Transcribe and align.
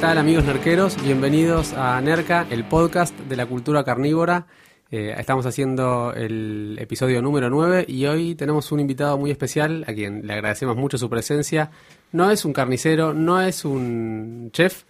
Tal 0.00 0.16
amigos 0.16 0.44
nerqueros? 0.44 0.96
Bienvenidos 1.02 1.74
a 1.74 2.00
Nerca, 2.00 2.46
el 2.48 2.64
podcast 2.64 3.14
de 3.18 3.36
la 3.36 3.44
cultura 3.44 3.84
carnívora. 3.84 4.46
Eh, 4.90 5.14
estamos 5.18 5.44
haciendo 5.44 6.14
el 6.14 6.78
episodio 6.80 7.20
número 7.20 7.50
9 7.50 7.84
y 7.86 8.06
hoy 8.06 8.34
tenemos 8.34 8.72
un 8.72 8.80
invitado 8.80 9.18
muy 9.18 9.30
especial 9.30 9.84
a 9.86 9.92
quien 9.92 10.26
le 10.26 10.32
agradecemos 10.32 10.74
mucho 10.74 10.96
su 10.96 11.10
presencia. 11.10 11.70
No 12.12 12.30
es 12.30 12.46
un 12.46 12.54
carnicero, 12.54 13.12
no 13.12 13.42
es 13.42 13.66
un 13.66 14.48
chef, 14.54 14.84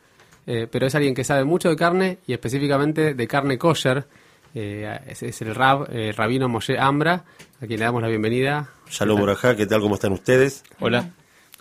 eh, 0.46 0.68
pero 0.70 0.86
es 0.86 0.94
alguien 0.94 1.16
que 1.16 1.24
sabe 1.24 1.42
mucho 1.42 1.70
de 1.70 1.76
carne 1.76 2.18
y 2.28 2.32
específicamente 2.32 3.14
de 3.14 3.26
carne 3.26 3.58
kosher. 3.58 4.06
Eh, 4.54 4.96
es, 5.08 5.24
es 5.24 5.42
el 5.42 5.56
rab, 5.56 5.88
eh, 5.90 6.12
rabino 6.16 6.48
Moshe 6.48 6.78
Ambra, 6.78 7.24
a 7.60 7.66
quien 7.66 7.80
le 7.80 7.84
damos 7.84 8.00
la 8.00 8.08
bienvenida. 8.08 8.68
Shalom 8.88 9.18
Borajá, 9.18 9.56
¿qué 9.56 9.66
tal? 9.66 9.80
¿Cómo 9.80 9.96
están 9.96 10.12
ustedes? 10.12 10.62
Hola. 10.78 11.10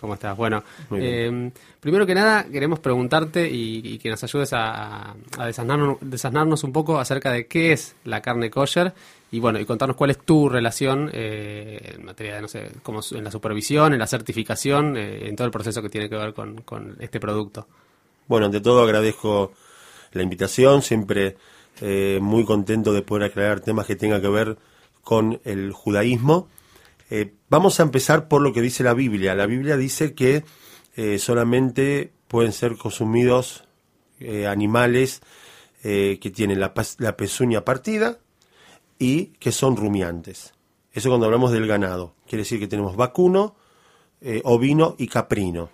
¿Cómo 0.00 0.14
estás? 0.14 0.34
Bueno, 0.34 0.64
eh, 0.92 1.50
primero 1.78 2.06
que 2.06 2.14
nada 2.14 2.44
queremos 2.44 2.78
preguntarte 2.78 3.50
y, 3.50 3.82
y 3.84 3.98
que 3.98 4.08
nos 4.08 4.24
ayudes 4.24 4.52
a, 4.54 5.14
a 5.36 5.46
desasnarnos, 5.46 5.98
desasnarnos 6.00 6.64
un 6.64 6.72
poco 6.72 6.98
acerca 6.98 7.30
de 7.30 7.46
qué 7.46 7.72
es 7.72 7.94
la 8.04 8.22
carne 8.22 8.48
kosher 8.48 8.94
y 9.30 9.40
bueno, 9.40 9.60
y 9.60 9.66
contarnos 9.66 9.98
cuál 9.98 10.10
es 10.10 10.18
tu 10.18 10.48
relación 10.48 11.10
eh, 11.12 11.96
en 11.96 12.04
materia 12.06 12.36
de, 12.36 12.40
no 12.40 12.48
sé, 12.48 12.70
como 12.82 13.00
en 13.10 13.24
la 13.24 13.30
supervisión, 13.30 13.92
en 13.92 13.98
la 13.98 14.06
certificación, 14.06 14.96
eh, 14.96 15.28
en 15.28 15.36
todo 15.36 15.44
el 15.44 15.52
proceso 15.52 15.82
que 15.82 15.90
tiene 15.90 16.08
que 16.08 16.16
ver 16.16 16.32
con, 16.32 16.62
con 16.62 16.96
este 16.98 17.20
producto. 17.20 17.68
Bueno, 18.26 18.46
ante 18.46 18.62
todo 18.62 18.82
agradezco 18.82 19.52
la 20.12 20.22
invitación, 20.22 20.80
siempre 20.80 21.36
muy 22.20 22.44
contento 22.44 22.92
de 22.92 23.00
poder 23.00 23.30
aclarar 23.30 23.60
temas 23.60 23.86
que 23.86 23.96
tengan 23.96 24.20
que 24.20 24.28
ver 24.28 24.58
con 25.02 25.40
el 25.44 25.72
judaísmo. 25.72 26.48
Eh, 27.10 27.32
vamos 27.50 27.80
a 27.80 27.82
empezar 27.82 28.28
por 28.28 28.40
lo 28.40 28.54
que 28.54 28.62
dice 28.62 28.82
la 28.82 28.94
Biblia. 28.94 29.34
La 29.34 29.46
Biblia 29.46 29.76
dice 29.76 30.14
que 30.14 30.44
eh, 30.96 31.18
solamente 31.18 32.12
pueden 32.28 32.52
ser 32.52 32.76
consumidos 32.76 33.64
eh, 34.20 34.46
animales 34.46 35.20
eh, 35.82 36.18
que 36.20 36.30
tienen 36.30 36.60
la, 36.60 36.72
la 36.98 37.16
pezuña 37.16 37.64
partida 37.64 38.18
y 38.98 39.26
que 39.38 39.52
son 39.52 39.76
rumiantes. 39.76 40.54
Eso 40.92 41.08
cuando 41.08 41.26
hablamos 41.26 41.52
del 41.52 41.66
ganado. 41.66 42.14
Quiere 42.26 42.42
decir 42.42 42.58
que 42.58 42.66
tenemos 42.66 42.96
vacuno, 42.96 43.54
ovino 44.42 44.96
y 44.98 45.06
caprino. 45.06 45.70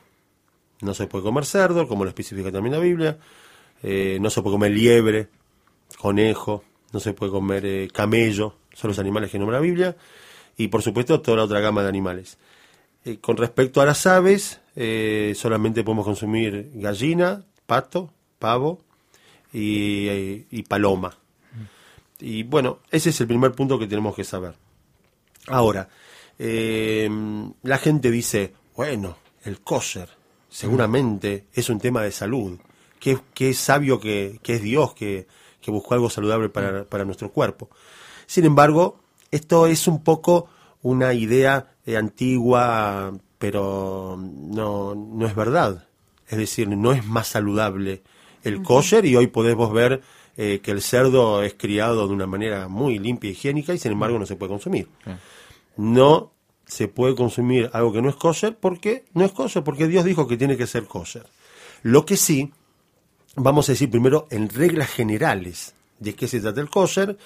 No 0.83 0.95
se 0.95 1.07
puede 1.07 1.25
comer 1.25 1.47
cerdo, 1.47 1.89
como 1.89 2.05
lo 2.05 2.11
especifica 2.11 2.53
también 2.53 2.75
la 2.75 2.81
Biblia. 2.81 3.19
No 3.83 4.31
se 4.31 4.43
puede 4.43 4.55
comer 4.55 4.73
liebre, 4.73 5.29
conejo, 5.99 6.63
no 6.93 7.01
se 7.01 7.15
puede 7.15 7.33
comer 7.33 7.91
camello, 7.93 8.57
son 8.75 8.89
los 8.89 8.99
animales 8.99 9.31
que 9.31 9.39
nombra 9.39 9.57
la 9.57 9.63
Biblia. 9.63 9.97
Y 10.57 10.69
por 10.69 10.83
supuesto 10.83 11.21
toda 11.21 11.39
la 11.39 11.45
otra 11.45 11.61
gama 11.61 11.83
de 11.83 11.89
animales. 11.89 12.39
Eh, 13.05 13.19
con 13.19 13.37
respecto 13.37 13.81
a 13.81 13.87
las 13.87 14.07
aves, 14.07 14.61
eh, 14.75 15.33
solamente 15.37 15.85
podemos 15.85 16.05
consumir 16.05 16.71
gallina, 16.75 17.45
pato, 17.67 18.13
pavo 18.39 18.81
y, 19.53 20.47
y 20.51 20.63
paloma. 20.65 21.17
Y 22.19 22.43
bueno, 22.45 22.81
ese 22.91 23.11
es 23.11 23.21
el 23.21 23.27
primer 23.27 23.53
punto 23.53 23.79
que 23.79 23.87
tenemos 23.87 24.15
que 24.15 24.25
saber. 24.25 24.55
Ahora, 25.49 25.89
eh, 26.39 27.09
la 27.63 27.79
gente 27.79 28.11
dice, 28.11 28.55
bueno, 28.75 29.17
el 29.45 29.61
kosher 29.61 30.09
seguramente 30.49 31.47
es 31.53 31.69
un 31.69 31.79
tema 31.79 32.03
de 32.03 32.11
salud. 32.11 32.59
Qué, 32.99 33.19
qué 33.35 33.55
sabio 33.55 34.01
que, 34.01 34.41
que 34.43 34.55
es 34.55 34.63
Dios 34.63 34.95
que, 34.95 35.27
que 35.61 35.71
buscó 35.71 35.95
algo 35.95 36.11
saludable 36.11 36.49
para, 36.49 36.85
para 36.85 37.05
nuestro 37.05 37.31
cuerpo. 37.31 37.71
Sin 38.27 38.45
embargo, 38.45 39.01
esto 39.31 39.67
es 39.67 39.87
un 39.87 40.03
poco 40.03 40.49
una 40.83 41.15
idea 41.15 41.75
eh, 41.85 41.97
antigua, 41.97 43.13
pero 43.39 44.19
no, 44.19 44.95
no 44.95 45.27
es 45.27 45.35
verdad. 45.35 45.87
Es 46.29 46.39
decir, 46.39 46.69
no 46.69 46.93
es 46.93 47.05
más 47.05 47.29
saludable 47.29 48.03
el 48.43 48.63
kosher 48.63 49.05
y 49.05 49.17
hoy 49.17 49.27
podemos 49.27 49.73
ver 49.73 50.03
eh, 50.37 50.61
que 50.63 50.71
el 50.71 50.83
cerdo 50.83 51.43
es 51.43 51.55
criado 51.55 52.07
de 52.07 52.15
una 52.15 52.27
manera 52.27 52.69
muy 52.69 52.99
limpia 52.99 53.29
y 53.29 53.33
higiénica 53.33 53.75
y 53.75 53.79
sin 53.79 53.93
embargo 53.93 54.19
no 54.19 54.27
se 54.27 54.37
puede 54.37 54.51
consumir. 54.51 54.89
No 55.77 56.33
se 56.67 56.89
puede 56.89 57.15
consumir 57.15 57.71
algo 57.73 57.93
que 57.93 58.03
no 58.03 58.09
es 58.09 58.17
kosher 58.17 58.57
porque 58.57 59.05
no 59.15 59.25
es 59.25 59.33
kosher, 59.33 59.65
porque 59.65 59.89
Dios 59.89 60.05
dijo 60.05 60.27
que 60.29 60.37
tiene 60.37 60.57
que 60.57 60.67
ser 60.67 60.85
kosher. 60.85 61.27
Lo 61.83 62.05
que 62.05 62.17
sí, 62.17 62.53
vamos 63.35 63.69
a 63.69 63.73
decir 63.73 63.91
primero 63.91 64.27
en 64.31 64.49
reglas 64.49 64.91
generales 64.91 65.75
de 65.99 66.15
qué 66.15 66.29
se 66.29 66.41
trata 66.41 66.61
el 66.61 66.69
kosher. 66.71 67.17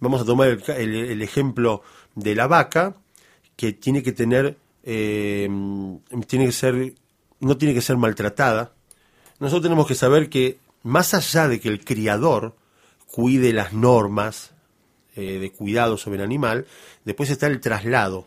Vamos 0.00 0.20
a 0.20 0.24
tomar 0.24 0.48
el, 0.48 0.62
el- 0.68 0.94
el 1.10 1.22
ejemplo 1.22 1.82
de 2.14 2.34
la 2.34 2.46
vaca, 2.46 2.94
que 3.56 3.72
tiene 3.72 4.02
que 4.02 4.12
tener, 4.12 4.56
eh, 4.84 5.48
tiene 6.26 6.46
que 6.46 6.52
ser, 6.52 6.94
no 7.40 7.56
tiene 7.56 7.74
que 7.74 7.80
ser 7.82 7.96
maltratada. 7.96 8.72
Nosotros 9.38 9.62
tenemos 9.62 9.86
que 9.86 9.94
saber 9.94 10.28
que 10.28 10.58
más 10.82 11.14
allá 11.14 11.48
de 11.48 11.60
que 11.60 11.68
el 11.68 11.84
criador 11.84 12.54
cuide 13.10 13.52
las 13.52 13.72
normas 13.72 14.52
eh, 15.14 15.38
de 15.38 15.50
cuidado 15.52 15.96
sobre 15.96 16.18
el 16.18 16.24
animal, 16.24 16.66
después 17.04 17.30
está 17.30 17.46
el 17.46 17.60
traslado. 17.60 18.26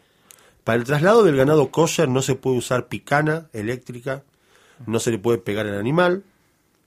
Para 0.63 0.77
el 0.79 0.83
traslado 0.85 1.23
del 1.23 1.35
ganado 1.37 1.69
kosher 1.71 2.09
no 2.09 2.21
se 2.21 2.35
puede 2.35 2.57
usar 2.57 2.87
picana 2.87 3.47
eléctrica, 3.53 4.23
no 4.85 4.99
se 4.99 5.11
le 5.11 5.17
puede 5.19 5.37
pegar 5.39 5.67
al 5.67 5.77
animal. 5.79 6.23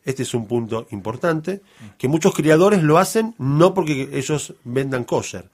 Este 0.04 0.24
es 0.24 0.34
un 0.34 0.46
punto 0.48 0.86
importante, 0.90 1.60
que 1.98 2.08
muchos 2.08 2.34
criadores 2.34 2.82
lo 2.82 2.98
hacen 2.98 3.34
no 3.38 3.72
porque 3.74 4.08
ellos 4.12 4.54
vendan 4.64 5.04
kosher. 5.04 5.48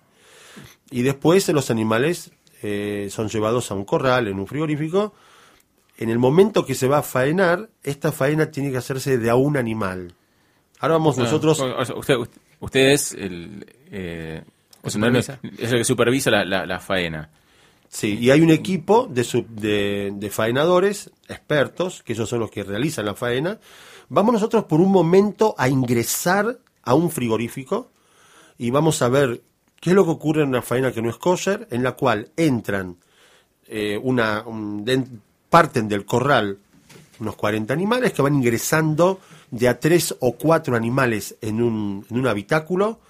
Y 0.91 1.03
después 1.03 1.47
los 1.49 1.71
animales 1.71 2.31
eh, 2.63 3.09
son 3.11 3.29
llevados 3.29 3.71
a 3.71 3.75
un 3.75 3.85
corral, 3.85 4.27
en 4.29 4.39
un 4.39 4.47
frigorífico. 4.47 5.13
En 5.99 6.09
el 6.11 6.19
momento 6.19 6.65
que 6.65 6.75
se 6.75 6.89
va 6.89 6.99
a 6.99 7.03
faenar, 7.03 7.69
esta 7.83 8.11
faena 8.13 8.51
tiene 8.51 8.71
que 8.71 8.79
hacerse 8.79 9.19
de 9.19 9.29
a 9.31 9.35
un 9.35 9.57
animal. 9.57 10.15
Ahora 10.81 10.95
vamos 10.95 11.19
Ah, 11.19 11.23
nosotros... 11.23 11.61
usted, 11.97 12.15
usted 12.61 12.91
es 12.93 13.13
el, 13.13 13.67
eh, 13.91 14.43
¿Que 14.83 15.63
es 15.65 15.73
el 15.73 15.79
que 15.79 15.85
supervisa 15.85 16.31
la, 16.31 16.45
la- 16.45 16.65
la 16.67 16.79
faena. 16.81 17.31
Sí, 17.91 18.19
y 18.21 18.31
hay 18.31 18.41
un 18.43 18.51
equipo 18.51 19.07
de, 19.11 19.25
sub- 19.25 19.49
de, 19.49 20.13
de 20.15 20.31
faenadores, 20.31 21.11
expertos, 21.29 22.03
que 22.03 22.13
ellos 22.13 22.29
son 22.29 22.41
los 22.41 22.51
que 22.51 22.63
realizan 22.63 23.05
la 23.07 23.15
faena. 23.15 23.59
Vamos 24.09 24.33
nosotros 24.33 24.65
por 24.65 24.81
un 24.81 24.91
momento 24.91 25.55
a 25.59 25.69
ingresar 25.69 26.59
a 26.83 26.95
un 26.95 27.11
frigorífico 27.11 27.91
y 28.57 28.71
vamos 28.71 29.03
a 29.03 29.09
ver 29.09 29.43
qué 29.81 29.91
es 29.91 29.97
lo 29.97 30.05
que 30.05 30.11
ocurre 30.11 30.43
en 30.43 30.49
una 30.49 30.63
faena 30.63 30.93
que 30.93 31.03
no 31.03 31.11
es 31.11 31.17
kosher, 31.17 31.69
en 31.71 31.83
la 31.83 31.93
cual 31.93 32.31
entran 32.37 32.97
eh, 33.67 33.99
una 34.03 34.43
un- 34.47 34.85
parten 35.51 35.89
del 35.89 36.05
corral 36.05 36.59
unos 37.21 37.35
40 37.37 37.73
animales 37.75 38.13
que 38.13 38.23
van 38.23 38.35
ingresando 38.37 39.19
de 39.51 39.69
a 39.69 39.81
tres 39.81 40.15
o 40.21 40.33
cuatro 40.37 40.77
animales 40.77 41.37
en 41.41 41.61
un, 41.61 42.07
en 42.09 42.19
un 42.19 42.27
habitáculo 42.29 43.01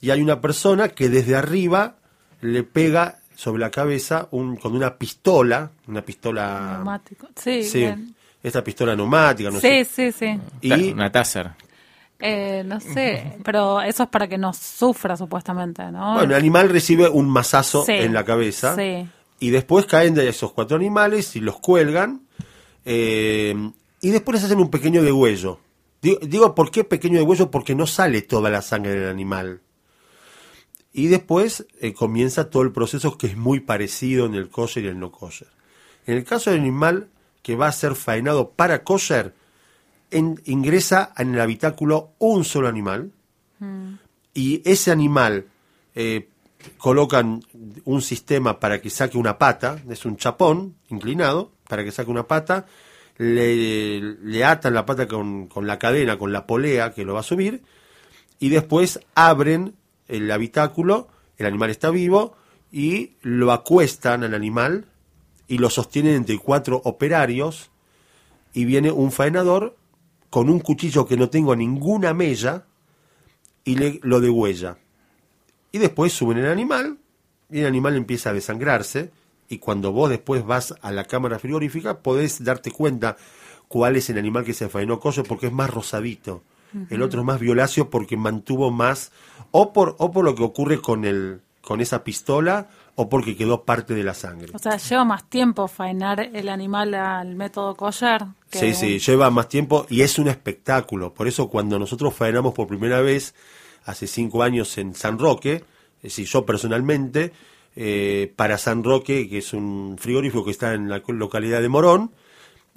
y 0.00 0.10
hay 0.10 0.22
una 0.22 0.40
persona 0.40 0.88
que 0.88 1.08
desde 1.10 1.36
arriba 1.36 1.96
le 2.40 2.62
pega 2.62 3.18
sobre 3.34 3.60
la 3.60 3.70
cabeza 3.70 4.28
un, 4.30 4.56
con 4.56 4.74
una 4.74 4.96
pistola, 4.96 5.70
una 5.88 6.02
pistola... 6.02 6.74
Neumático. 6.76 7.28
Sí, 7.36 7.62
Sí, 7.64 7.78
bien. 7.80 8.14
Esta 8.42 8.62
pistola 8.64 8.94
neumática, 8.96 9.50
no 9.50 9.60
sí, 9.60 9.84
sé. 9.84 10.12
sí, 10.12 10.12
sí. 10.12 10.40
Y 10.62 10.92
Una 10.92 11.10
taser. 11.12 11.50
Eh, 12.22 12.62
no 12.66 12.80
sé, 12.80 13.38
pero 13.42 13.80
eso 13.80 14.02
es 14.02 14.08
para 14.10 14.28
que 14.28 14.36
no 14.36 14.52
sufra 14.52 15.16
supuestamente, 15.16 15.90
¿no? 15.90 16.14
bueno, 16.14 16.34
el 16.34 16.38
animal 16.38 16.68
recibe 16.68 17.08
un 17.08 17.30
mazazo 17.30 17.82
Sí, 17.86 17.92
en 17.92 18.12
la 18.12 18.26
cabeza 18.26 18.76
sí. 18.76 19.08
y 19.38 19.48
después 19.48 19.86
caen 19.86 20.12
de 20.12 20.28
esos 20.28 20.52
cuatro 20.52 20.76
animales 20.76 21.34
y 21.36 21.40
los 21.40 21.58
cuelgan 21.60 22.20
eh, 22.84 23.54
y 24.02 24.10
después 24.10 24.34
les 24.34 24.44
hacen 24.44 24.58
un 24.60 24.68
pequeño 24.70 25.02
degüello. 25.02 25.60
Digo, 26.02 26.18
digo, 26.22 26.54
¿por 26.54 26.70
qué 26.70 26.84
pequeño 26.84 27.18
degüello? 27.18 27.50
Porque 27.50 27.74
no 27.74 27.86
sale 27.86 28.20
toda 28.22 28.50
la 28.50 28.60
sangre 28.62 28.92
del 28.92 29.08
animal. 29.08 29.60
Y 30.92 31.06
después 31.06 31.66
eh, 31.80 31.92
comienza 31.94 32.50
todo 32.50 32.62
el 32.64 32.72
proceso 32.72 33.16
que 33.16 33.28
es 33.28 33.36
muy 33.36 33.60
parecido 33.60 34.26
en 34.26 34.34
el 34.34 34.48
kosher 34.50 34.84
y 34.84 34.88
el 34.88 34.98
no 34.98 35.10
kosher. 35.10 35.48
En 36.06 36.16
el 36.16 36.24
caso 36.24 36.50
del 36.50 36.60
animal 36.60 37.08
que 37.42 37.56
va 37.56 37.68
a 37.68 37.72
ser 37.72 37.94
faenado 37.94 38.50
para 38.50 38.82
kosher, 38.84 39.34
en- 40.10 40.40
ingresa 40.44 41.12
en 41.16 41.34
el 41.34 41.40
habitáculo 41.40 42.12
un 42.18 42.44
solo 42.44 42.68
animal. 42.68 43.12
Y 44.32 44.62
ese 44.64 44.90
animal 44.90 45.46
eh, 45.94 46.28
colocan 46.78 47.42
un 47.84 48.00
sistema 48.02 48.58
para 48.60 48.80
que 48.80 48.90
saque 48.90 49.18
una 49.18 49.38
pata, 49.38 49.80
es 49.88 50.04
un 50.04 50.16
chapón 50.16 50.76
inclinado, 50.88 51.52
para 51.68 51.84
que 51.84 51.92
saque 51.92 52.10
una 52.10 52.26
pata, 52.26 52.66
le, 53.18 54.00
le 54.00 54.44
atan 54.44 54.72
la 54.74 54.86
pata 54.86 55.06
con, 55.06 55.46
con 55.46 55.66
la 55.66 55.78
cadena, 55.78 56.18
con 56.18 56.32
la 56.32 56.46
polea 56.46 56.92
que 56.92 57.04
lo 57.04 57.14
va 57.14 57.20
a 57.20 57.24
subir, 57.24 57.62
y 58.38 58.48
después 58.48 59.00
abren 59.14 59.74
el 60.08 60.30
habitáculo, 60.30 61.08
el 61.36 61.46
animal 61.46 61.70
está 61.70 61.90
vivo, 61.90 62.36
y 62.72 63.12
lo 63.22 63.52
acuestan 63.52 64.24
al 64.24 64.34
animal 64.34 64.86
y 65.50 65.58
lo 65.58 65.68
sostienen 65.68 66.14
entre 66.14 66.38
cuatro 66.38 66.80
operarios, 66.84 67.70
y 68.54 68.64
viene 68.64 68.92
un 68.92 69.10
faenador 69.10 69.76
con 70.30 70.48
un 70.48 70.60
cuchillo 70.60 71.06
que 71.06 71.16
no 71.16 71.28
tengo 71.28 71.56
ninguna 71.56 72.14
mella, 72.14 72.66
y 73.64 73.74
le, 73.74 73.98
lo 74.04 74.20
degüella. 74.20 74.78
Y 75.72 75.78
después 75.78 76.12
suben 76.12 76.38
el 76.38 76.46
animal 76.46 76.98
y 77.50 77.60
el 77.60 77.66
animal 77.66 77.96
empieza 77.96 78.30
a 78.30 78.32
desangrarse 78.32 79.10
y 79.48 79.58
cuando 79.58 79.90
vos 79.90 80.08
después 80.08 80.46
vas 80.46 80.74
a 80.82 80.92
la 80.92 81.04
cámara 81.04 81.40
frigorífica 81.40 81.98
podés 81.98 82.44
darte 82.44 82.70
cuenta 82.70 83.16
cuál 83.66 83.96
es 83.96 84.08
el 84.08 84.18
animal 84.18 84.44
que 84.44 84.54
se 84.54 84.68
faenó 84.68 85.00
collo 85.00 85.24
porque 85.24 85.48
es 85.48 85.52
más 85.52 85.70
rosadito. 85.70 86.44
El 86.90 87.02
otro 87.02 87.20
es 87.20 87.26
más 87.26 87.40
violáceo 87.40 87.90
porque 87.90 88.16
mantuvo 88.16 88.70
más 88.70 89.10
o 89.50 89.72
por 89.72 89.96
o 89.98 90.12
por 90.12 90.24
lo 90.24 90.36
que 90.36 90.44
ocurre 90.44 90.80
con 90.80 91.04
el 91.04 91.40
con 91.60 91.80
esa 91.80 92.04
pistola 92.04 92.68
o 93.00 93.08
porque 93.08 93.34
quedó 93.34 93.64
parte 93.64 93.94
de 93.94 94.04
la 94.04 94.12
sangre. 94.12 94.52
O 94.54 94.58
sea, 94.58 94.76
lleva 94.76 95.04
más 95.06 95.28
tiempo 95.30 95.66
faenar 95.68 96.20
el 96.20 96.48
animal 96.50 96.92
al 96.94 97.34
método 97.34 97.74
que 98.50 98.58
Sí, 98.58 98.66
un- 98.66 98.74
sí, 98.74 98.98
lleva 98.98 99.30
más 99.30 99.48
tiempo 99.48 99.86
y 99.88 100.02
es 100.02 100.18
un 100.18 100.28
espectáculo. 100.28 101.14
Por 101.14 101.26
eso 101.26 101.48
cuando 101.48 101.78
nosotros 101.78 102.12
faenamos 102.14 102.52
por 102.52 102.66
primera 102.66 103.00
vez, 103.00 103.34
hace 103.86 104.06
cinco 104.06 104.42
años 104.42 104.76
en 104.76 104.94
San 104.94 105.18
Roque, 105.18 105.64
es 105.98 106.02
decir, 106.02 106.26
yo 106.26 106.44
personalmente, 106.44 107.32
eh, 107.74 108.32
para 108.36 108.58
San 108.58 108.84
Roque, 108.84 109.28
que 109.30 109.38
es 109.38 109.54
un 109.54 109.96
frigorífico 109.98 110.44
que 110.44 110.50
está 110.50 110.74
en 110.74 110.90
la 110.90 111.00
localidad 111.08 111.62
de 111.62 111.68
Morón, 111.70 112.10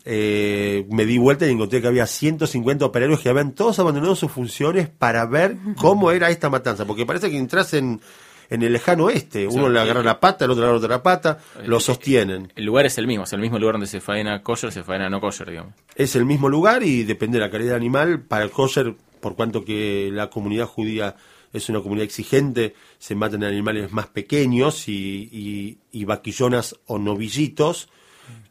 eh, 0.06 0.86
me 0.90 1.06
di 1.06 1.18
vuelta 1.18 1.46
y 1.48 1.52
encontré 1.52 1.82
que 1.82 1.88
había 1.88 2.08
150 2.08 2.86
operarios 2.86 3.20
que 3.20 3.30
habían 3.30 3.54
todos 3.54 3.78
abandonado 3.80 4.16
sus 4.16 4.32
funciones 4.32 4.90
para 4.90 5.26
ver 5.26 5.58
cómo 5.78 6.12
era 6.12 6.30
esta 6.30 6.50
matanza, 6.50 6.86
porque 6.86 7.06
parece 7.06 7.30
que 7.30 7.38
entras 7.38 7.74
en, 7.74 8.02
en 8.50 8.64
el 8.64 8.74
lejano 8.74 9.06
oeste, 9.06 9.48
uno 9.48 9.70
le 9.70 9.80
agarra 9.80 10.04
la 10.04 10.20
pata, 10.20 10.46
el 10.46 10.52
otro 10.52 10.62
le 10.62 10.70
agarra 10.70 10.86
otra 10.86 11.04
pata, 11.04 11.40
lo 11.66 11.80
sostienen. 11.80 12.52
El 12.56 12.66
lugar 12.66 12.86
es 12.86 12.98
el 12.98 13.08
mismo, 13.08 13.24
es 13.24 13.34
el 13.34 13.40
mismo 13.40 13.60
lugar 13.60 13.76
donde 13.76 13.88
se 13.88 14.02
faena 14.02 14.42
kosher, 14.42 14.72
se 14.72 14.84
faena 14.84 15.10
no 15.10 15.20
kosher, 15.20 15.50
digamos. 15.50 15.74
es 15.96 16.16
el 16.16 16.26
mismo 16.26 16.50
lugar 16.50 16.84
y 16.84 17.04
depende 17.04 17.40
de 17.40 17.46
la 17.46 17.52
calidad 17.52 17.72
del 17.72 17.82
animal. 17.82 18.22
Para 18.22 18.44
el 18.44 18.52
kosher, 18.52 18.96
por 19.20 19.36
cuanto 19.36 19.64
que 19.64 20.10
la 20.12 20.30
comunidad 20.30 20.66
judía 20.66 21.16
es 21.54 21.70
una 21.70 21.82
comunidad 21.82 22.06
exigente, 22.06 22.74
se 22.98 23.16
matan 23.16 23.44
animales 23.44 23.92
más 23.92 24.08
pequeños 24.08 24.88
y, 24.88 25.30
y, 25.32 25.78
y 25.92 26.06
vaquillonas 26.06 26.76
o 26.88 26.98
novillitos, 26.98 27.90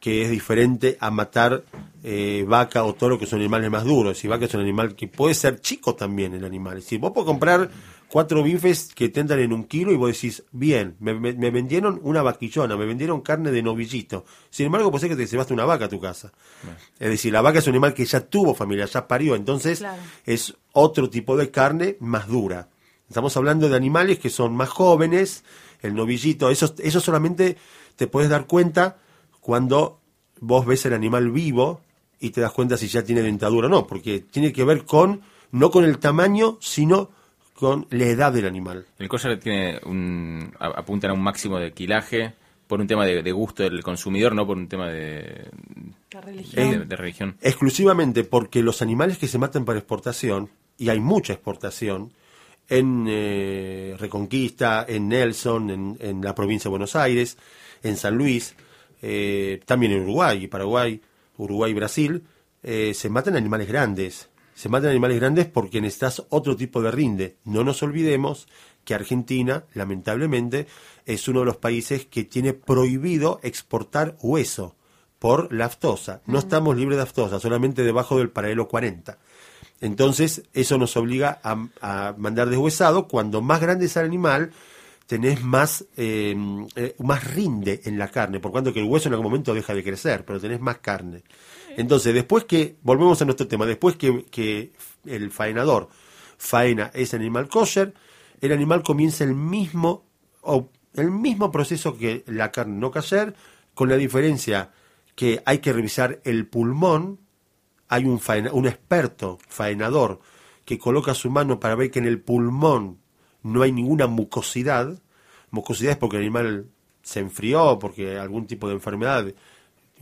que 0.01 0.23
es 0.23 0.31
diferente 0.31 0.97
a 1.01 1.11
matar 1.11 1.65
eh, 2.05 2.45
vaca 2.47 2.85
o 2.85 2.95
toro, 2.95 3.19
que 3.19 3.27
son 3.27 3.41
animales 3.41 3.71
más 3.71 3.85
duros. 3.85 4.23
Y 4.25 4.29
vaca 4.29 4.45
es 4.45 4.55
un 4.55 4.61
animal 4.61 4.95
que 4.95 5.09
puede 5.09 5.35
ser 5.35 5.61
chico 5.61 5.95
también 5.95 6.35
el 6.35 6.45
animal. 6.45 6.79
Es 6.79 6.85
decir, 6.85 7.01
vos 7.01 7.13
podés 7.13 7.27
comprar 7.27 7.71
cuatro 8.13 8.43
bifes 8.43 8.93
que 8.95 9.09
te 9.09 9.21
entran 9.21 9.41
en 9.41 9.55
un 9.55 9.65
kilo 9.65 9.91
y 9.91 9.97
vos 9.97 10.13
decís, 10.13 10.43
bien, 10.53 10.97
me, 11.01 11.15
me- 11.15 11.33
me 11.33 11.51
vendieron 11.51 11.99
una 12.03 12.21
vaquillona, 12.23 12.77
me 12.77 12.85
vendieron 12.85 13.23
carne 13.23 13.51
de 13.51 13.63
novillito. 13.63 14.27
Sin 14.51 14.67
embargo, 14.67 14.91
puede 14.91 15.01
ser 15.09 15.17
que 15.17 15.17
te 15.25 15.27
llevaste 15.31 15.55
una 15.55 15.65
vaca 15.65 15.87
a 15.87 15.89
tu 15.89 15.99
casa. 15.99 16.31
Es 16.99 17.09
decir, 17.09 17.33
la 17.33 17.41
vaca 17.41 17.61
es 17.61 17.67
un 17.67 17.73
animal 17.73 17.95
que 17.95 18.05
ya 18.05 18.21
tuvo 18.21 18.55
familia, 18.55 18.85
ya 18.85 19.09
parió, 19.09 19.35
entonces 19.35 19.79
Claro. 19.79 20.03
es 20.27 20.55
otro 20.73 21.09
tipo 21.09 21.39
de 21.39 21.51
carne 21.51 21.97
más 22.01 22.29
dura. 22.29 22.69
Estamos 23.09 23.35
hablando 23.39 23.69
de 23.71 23.77
animales 23.77 24.19
que 24.19 24.29
son 24.31 24.55
más 24.55 24.69
jóvenes, 24.69 25.43
el 25.81 25.95
novillito, 25.95 26.51
eso, 26.51 26.75
eso 26.79 27.01
solamente 27.01 27.57
te 27.97 28.07
puedes 28.09 28.29
dar 28.31 28.47
cuenta 28.47 28.99
cuando 29.41 30.01
vos 30.41 30.67
ves 30.67 30.85
el 30.87 30.93
animal 30.93 31.31
vivo 31.31 31.81
y 32.21 32.31
te 32.31 32.41
das 32.43 32.53
cuenta 32.53 32.77
si 32.77 32.89
ya 32.89 33.03
tiene 33.03 33.23
dentadura 33.23 33.67
o 33.69 33.71
no, 33.71 33.87
porque 33.87 34.21
tiene 34.21 34.53
que 34.53 34.65
ver 34.65 34.85
con, 34.85 35.23
no 35.51 35.71
con 35.71 35.85
el 35.85 35.99
tamaño, 35.99 36.59
sino 36.61 37.11
con 37.63 37.87
la 37.91 38.07
edad 38.07 38.33
del 38.33 38.47
animal. 38.47 38.85
El 38.99 39.09
kosher 39.09 39.39
tiene 39.39 39.79
un, 39.87 40.53
a- 40.59 40.67
apuntan 40.81 41.13
a 41.13 41.15
un 41.15 41.23
máximo 41.23 41.59
de 41.61 41.73
quilaje 41.73 42.35
por 42.67 42.81
un 42.81 42.89
tema 42.89 43.07
de, 43.07 43.23
de 43.23 43.31
gusto 43.33 43.63
del 43.63 43.83
consumidor, 43.85 44.35
no 44.35 44.45
por 44.45 44.57
un 44.57 44.67
tema 44.67 44.89
de, 44.89 45.49
La 46.13 46.21
religión. 46.21 46.71
de- 46.71 46.85
de 46.87 46.97
religión. 46.97 47.37
exclusivamente 47.41 48.25
porque 48.25 48.63
los 48.63 48.83
animales 48.83 49.17
que 49.19 49.29
se 49.29 49.39
matan 49.39 49.65
para 49.65 49.79
exportación, 49.79 50.51
y 50.77 50.89
hay 50.89 50.99
mucha 50.99 51.35
exportación, 51.35 52.13
en 52.69 53.07
eh, 53.09 53.95
Reconquista, 53.99 54.85
en 54.89 55.09
Nelson, 55.09 55.71
en, 55.71 55.97
en 56.01 56.21
la 56.23 56.35
provincia 56.35 56.69
de 56.69 56.71
Buenos 56.71 56.97
Aires, 56.97 57.39
en 57.85 57.97
San 57.97 58.17
Luis, 58.17 58.55
eh, 59.03 59.61
también 59.67 59.93
en 59.93 60.01
Uruguay 60.03 60.45
y 60.45 60.49
Paraguay, 60.49 61.01
Uruguay 61.37 61.71
y 61.71 61.75
Brasil, 61.75 62.23
eh, 62.63 62.93
se 62.95 63.09
matan 63.09 63.37
animales 63.37 63.69
grandes. 63.69 64.29
Se 64.55 64.69
matan 64.69 64.91
animales 64.91 65.19
grandes 65.19 65.47
porque 65.47 65.81
necesitas 65.81 66.25
otro 66.29 66.57
tipo 66.57 66.83
de 66.83 66.91
rinde. 66.91 67.37
No 67.45 67.65
nos 67.65 67.83
olvidemos 67.83 68.49
que 68.85 68.95
Argentina, 68.95 69.65
lamentablemente, 69.75 70.67
es 71.07 71.29
uno 71.29 71.41
de 71.41 71.47
los 71.47 71.57
países 71.57 72.07
que 72.07 72.25
tiene 72.25 72.53
prohibido 72.53 73.41
exportar 73.43 74.17
hueso 74.21 74.77
por 75.19 75.53
la 75.53 75.67
aftosa. 75.67 76.21
No 76.27 76.39
estamos 76.39 76.77
libres 76.77 76.97
de 76.97 77.05
aftosa, 77.05 77.41
solamente 77.41 77.83
debajo 77.83 78.19
del 78.19 78.31
paralelo 78.31 78.69
40. 78.69 79.19
Entonces, 79.81 80.43
eso 80.53 80.79
nos 80.79 80.97
obliga 80.97 81.41
a, 81.43 81.69
a 81.81 82.15
mandar 82.17 82.49
deshuesado. 82.51 83.09
Cuando 83.09 83.41
más 83.41 83.61
grande 83.61 83.87
es 83.87 83.97
el 83.97 84.05
animal, 84.05 84.53
tenés 85.07 85.43
más, 85.43 85.85
eh, 85.97 86.35
eh, 86.75 86.95
más 87.01 87.35
rinde 87.35 87.83
en 87.85 87.99
la 87.99 88.09
carne, 88.09 88.41
por 88.41 88.51
cuanto 88.51 88.73
que 88.73 88.81
el 88.81 88.87
hueso 88.87 89.09
en 89.09 89.15
algún 89.15 89.27
momento 89.27 89.53
deja 89.53 89.75
de 89.75 89.85
crecer, 89.85 90.25
pero 90.25 90.41
tenés 90.41 90.61
más 90.61 90.79
carne. 90.79 91.23
Entonces, 91.77 92.15
después 92.15 92.45
que, 92.45 92.77
volvemos 92.83 93.21
a 93.23 93.25
nuestro 93.25 93.47
tema, 93.49 93.67
después 93.67 93.97
que, 93.97 94.25
que 94.31 94.73
el 95.07 95.31
faenador 95.31 95.89
faena 96.39 96.91
ese 96.95 97.17
animal 97.17 97.49
kosher, 97.49 97.95
el 98.41 98.53
animal 98.53 98.83
comienza 98.83 99.25
el 99.25 99.35
mismo, 99.35 100.05
o 100.43 100.69
el 100.95 101.11
mismo 101.11 101.51
proceso 101.51 101.97
que 101.97 102.25
la 102.27 102.51
carne 102.51 102.79
no 102.79 102.91
kosher, 102.91 103.35
con 103.75 103.89
la 103.89 103.97
diferencia 103.97 104.71
que 105.15 105.43
hay 105.47 105.59
que 105.59 105.73
revisar 105.73 106.21
el 106.25 106.47
pulmón, 106.47 107.21
hay 107.89 108.05
un, 108.05 108.19
faena- 108.19 108.53
un 108.53 108.67
experto 108.67 109.39
faenador 109.49 110.21
que 110.65 110.79
coloca 110.79 111.15
su 111.15 111.31
mano 111.31 111.61
para 111.61 111.75
ver 111.75 111.91
que 111.91 111.99
en 111.99 112.07
el 112.07 112.21
pulmón 112.21 112.99
no 113.43 113.63
hay 113.63 113.73
ninguna 113.73 114.07
mucosidad. 114.07 115.01
Mucosidad 115.51 115.93
es 115.93 115.99
porque 115.99 116.17
el 116.17 116.23
animal 116.23 116.67
se 117.03 117.21
enfrió, 117.21 117.79
porque 117.79 118.19
algún 118.19 118.47
tipo 118.47 118.69
de 118.69 118.75
enfermedad 118.75 119.27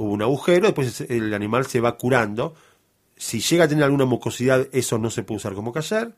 hubo 0.03 0.13
un 0.13 0.23
agujero, 0.23 0.67
después 0.67 1.01
el 1.03 1.33
animal 1.35 1.67
se 1.67 1.81
va 1.81 1.97
curando. 1.97 2.55
Si 3.17 3.41
llega 3.41 3.65
a 3.65 3.69
tener 3.69 3.85
alguna 3.85 4.07
mucosidad, 4.07 4.67
eso 4.73 4.99
no 4.99 5.11
se 5.11 5.23
puede 5.23 5.37
usar 5.39 5.55
como 5.55 5.73
callar. 5.73 6.13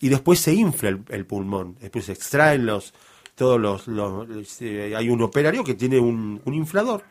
Y 0.00 0.08
después 0.10 0.40
se 0.40 0.52
infla 0.52 0.90
el, 0.90 1.00
el 1.08 1.24
pulmón. 1.24 1.76
Después 1.80 2.04
se 2.06 2.12
extraen 2.12 2.66
los, 2.66 2.92
todos 3.34 3.58
los, 3.60 3.86
los- 3.88 4.26
eh, 4.60 4.94
hay 4.96 5.08
un 5.08 5.22
operario 5.22 5.64
que 5.64 5.74
tiene 5.74 5.98
un, 5.98 6.40
un 6.44 6.54
inflador. 6.54 7.02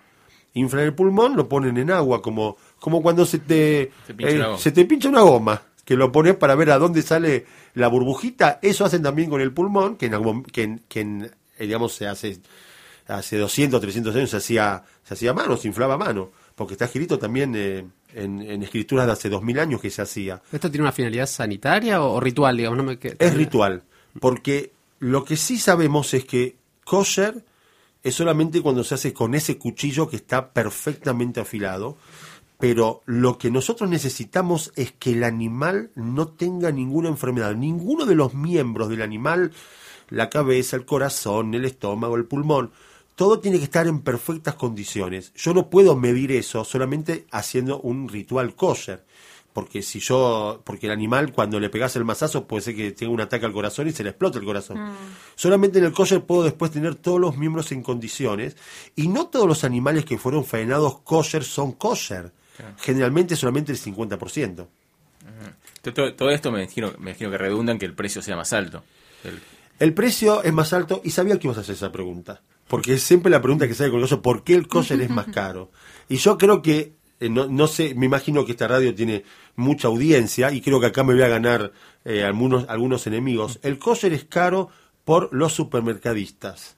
Inflan 0.53 0.83
el 0.83 0.93
pulmón, 0.93 1.35
lo 1.35 1.49
ponen 1.49 1.77
en 1.77 1.91
agua, 1.91 2.21
como, 2.21 2.55
como 2.79 3.01
cuando 3.01 3.25
se 3.25 3.39
te, 3.39 3.91
Se 4.07 4.13
pincha 4.13 4.31
eh, 4.31 4.35
una 4.37 4.45
goma. 4.47 4.57
se 4.59 4.71
te 4.71 4.85
pincha 4.85 5.09
una 5.09 5.21
goma. 5.21 5.61
que 5.83 5.95
lo 5.95 6.11
pones 6.11 6.35
para 6.35 6.55
ver 6.55 6.69
a 6.71 6.77
dónde 6.77 7.01
sale 7.01 7.45
la 7.73 7.87
burbujita. 7.87 8.59
Eso 8.61 8.85
hacen 8.85 9.01
también 9.03 9.29
con 9.29 9.41
el 9.41 9.51
pulmón, 9.51 9.97
que 9.97 10.05
en, 10.05 10.43
que 10.43 10.79
que 10.87 10.99
en, 11.01 11.23
eh, 11.57 11.65
digamos, 11.65 11.93
se 11.93 12.07
hace, 12.07 12.37
hace 13.07 13.37
200, 13.37 13.79
300 13.81 14.15
años 14.15 14.29
se 14.29 14.37
hacía, 14.37 14.83
se 15.03 15.13
hacía 15.13 15.31
a 15.31 15.33
mano, 15.33 15.57
se 15.57 15.67
inflaba 15.67 15.95
a 15.95 15.97
mano, 15.97 16.31
porque 16.55 16.73
está 16.73 16.85
escrito 16.85 17.19
también 17.19 17.53
eh, 17.55 17.85
en, 18.13 18.41
en 18.41 18.63
escrituras 18.63 19.05
de 19.05 19.11
hace 19.11 19.29
2000 19.29 19.59
años 19.59 19.81
que 19.81 19.89
se 19.89 20.01
hacía. 20.01 20.41
¿Esto 20.51 20.71
tiene 20.71 20.83
una 20.83 20.91
finalidad 20.91 21.27
sanitaria 21.27 22.01
o, 22.01 22.13
o 22.13 22.19
ritual, 22.19 22.57
digamos? 22.57 22.77
No 22.77 22.83
me 22.83 22.97
Es 23.01 23.33
ritual, 23.33 23.83
porque 24.19 24.71
lo 24.99 25.25
que 25.25 25.37
sí 25.37 25.57
sabemos 25.57 26.13
es 26.13 26.25
que 26.25 26.55
kosher 26.83 27.43
es 28.03 28.15
solamente 28.15 28.61
cuando 28.61 28.83
se 28.83 28.95
hace 28.95 29.13
con 29.13 29.33
ese 29.33 29.57
cuchillo 29.57 30.07
que 30.07 30.15
está 30.15 30.51
perfectamente 30.53 31.39
afilado, 31.39 31.97
pero 32.59 33.01
lo 33.05 33.37
que 33.37 33.51
nosotros 33.51 33.89
necesitamos 33.89 34.71
es 34.75 34.91
que 34.93 35.11
el 35.11 35.23
animal 35.23 35.89
no 35.95 36.27
tenga 36.27 36.71
ninguna 36.71 37.09
enfermedad, 37.09 37.55
ninguno 37.55 38.05
de 38.05 38.15
los 38.15 38.33
miembros 38.33 38.89
del 38.89 39.01
animal, 39.01 39.51
la 40.09 40.29
cabeza, 40.29 40.75
el 40.75 40.85
corazón, 40.85 41.53
el 41.55 41.65
estómago, 41.65 42.15
el 42.15 42.25
pulmón, 42.25 42.71
todo 43.15 43.39
tiene 43.39 43.57
que 43.57 43.63
estar 43.65 43.87
en 43.87 44.01
perfectas 44.01 44.55
condiciones. 44.55 45.31
Yo 45.35 45.53
no 45.53 45.69
puedo 45.69 45.95
medir 45.95 46.31
eso 46.31 46.63
solamente 46.65 47.25
haciendo 47.31 47.79
un 47.79 48.09
ritual 48.09 48.55
kosher 48.55 49.03
porque 49.53 49.81
si 49.81 50.01
yo, 50.01 50.61
porque 50.65 50.87
el 50.87 50.91
animal 50.91 51.31
cuando 51.31 51.61
le 51.61 51.69
pegas 51.69 51.95
el 51.95 52.03
mazazo 52.03 52.45
puede 52.45 52.61
ser 52.61 52.75
que 52.75 52.91
tenga 52.91 53.13
un 53.13 53.21
ataque 53.21 53.45
al 53.45 53.53
corazón 53.53 53.87
y 53.87 53.93
se 53.93 54.03
le 54.03 54.09
explote 54.09 54.37
el 54.37 54.43
corazón. 54.43 54.77
Solamente 55.35 55.79
en 55.79 55.85
el 55.85 55.93
kosher 55.93 56.25
puedo 56.25 56.43
después 56.43 56.71
tener 56.71 56.95
todos 56.95 57.21
los 57.21 57.37
miembros 57.37 57.71
en 57.71 57.81
condiciones 57.81 58.57
y 58.97 59.07
no 59.07 59.27
todos 59.27 59.47
los 59.47 59.63
animales 59.63 60.03
que 60.03 60.17
fueron 60.17 60.43
faenados 60.43 60.99
kosher 60.99 61.45
son 61.45 61.71
kosher. 61.71 62.33
Generalmente 62.79 63.37
solamente 63.37 63.71
el 63.71 63.77
50%. 63.77 64.67
Todo, 65.81 65.93
todo- 65.93 66.13
todo 66.15 66.29
esto 66.31 66.51
me 66.51 66.63
imagino, 66.63 66.91
me 66.99 67.11
imagino 67.11 67.31
que 67.31 67.37
redunda 67.37 67.71
en 67.71 67.79
que 67.79 67.85
el 67.85 67.93
precio 67.93 68.21
sea 68.21 68.35
más 68.35 68.51
alto. 68.51 68.83
El- 69.23 69.39
El 69.79 69.93
precio 69.93 70.43
es 70.43 70.51
más 70.53 70.73
alto 70.73 71.01
y 71.03 71.11
sabía 71.11 71.37
que 71.39 71.47
ibas 71.47 71.57
a 71.57 71.61
hacer 71.61 71.75
esa 71.75 71.91
pregunta. 71.91 72.41
Porque 72.67 72.93
es 72.95 73.03
siempre 73.03 73.29
la 73.31 73.41
pregunta 73.41 73.67
que 73.67 73.73
sale 73.75 73.91
con 73.91 73.99
el 73.99 74.05
kosher, 74.05 74.21
¿por 74.21 74.43
qué 74.43 74.55
el 74.55 74.67
kosher 74.67 75.01
es 75.01 75.09
más 75.09 75.27
caro? 75.33 75.71
Y 76.09 76.17
yo 76.17 76.37
creo 76.37 76.61
que, 76.61 76.95
eh, 77.19 77.29
no, 77.29 77.47
no 77.47 77.67
sé, 77.67 77.93
me 77.95 78.05
imagino 78.07 78.45
que 78.45 78.51
esta 78.53 78.67
radio 78.67 78.93
tiene 78.95 79.23
mucha 79.55 79.87
audiencia 79.87 80.51
y 80.51 80.61
creo 80.61 80.79
que 80.79 80.87
acá 80.87 81.03
me 81.03 81.13
voy 81.13 81.23
a 81.23 81.27
ganar 81.27 81.71
eh, 82.03 82.23
algunos, 82.23 82.65
algunos 82.67 83.05
enemigos. 83.07 83.59
El 83.61 83.77
kosher 83.77 84.13
es 84.13 84.25
caro 84.25 84.69
por 85.03 85.29
los 85.31 85.53
supermercadistas, 85.53 86.77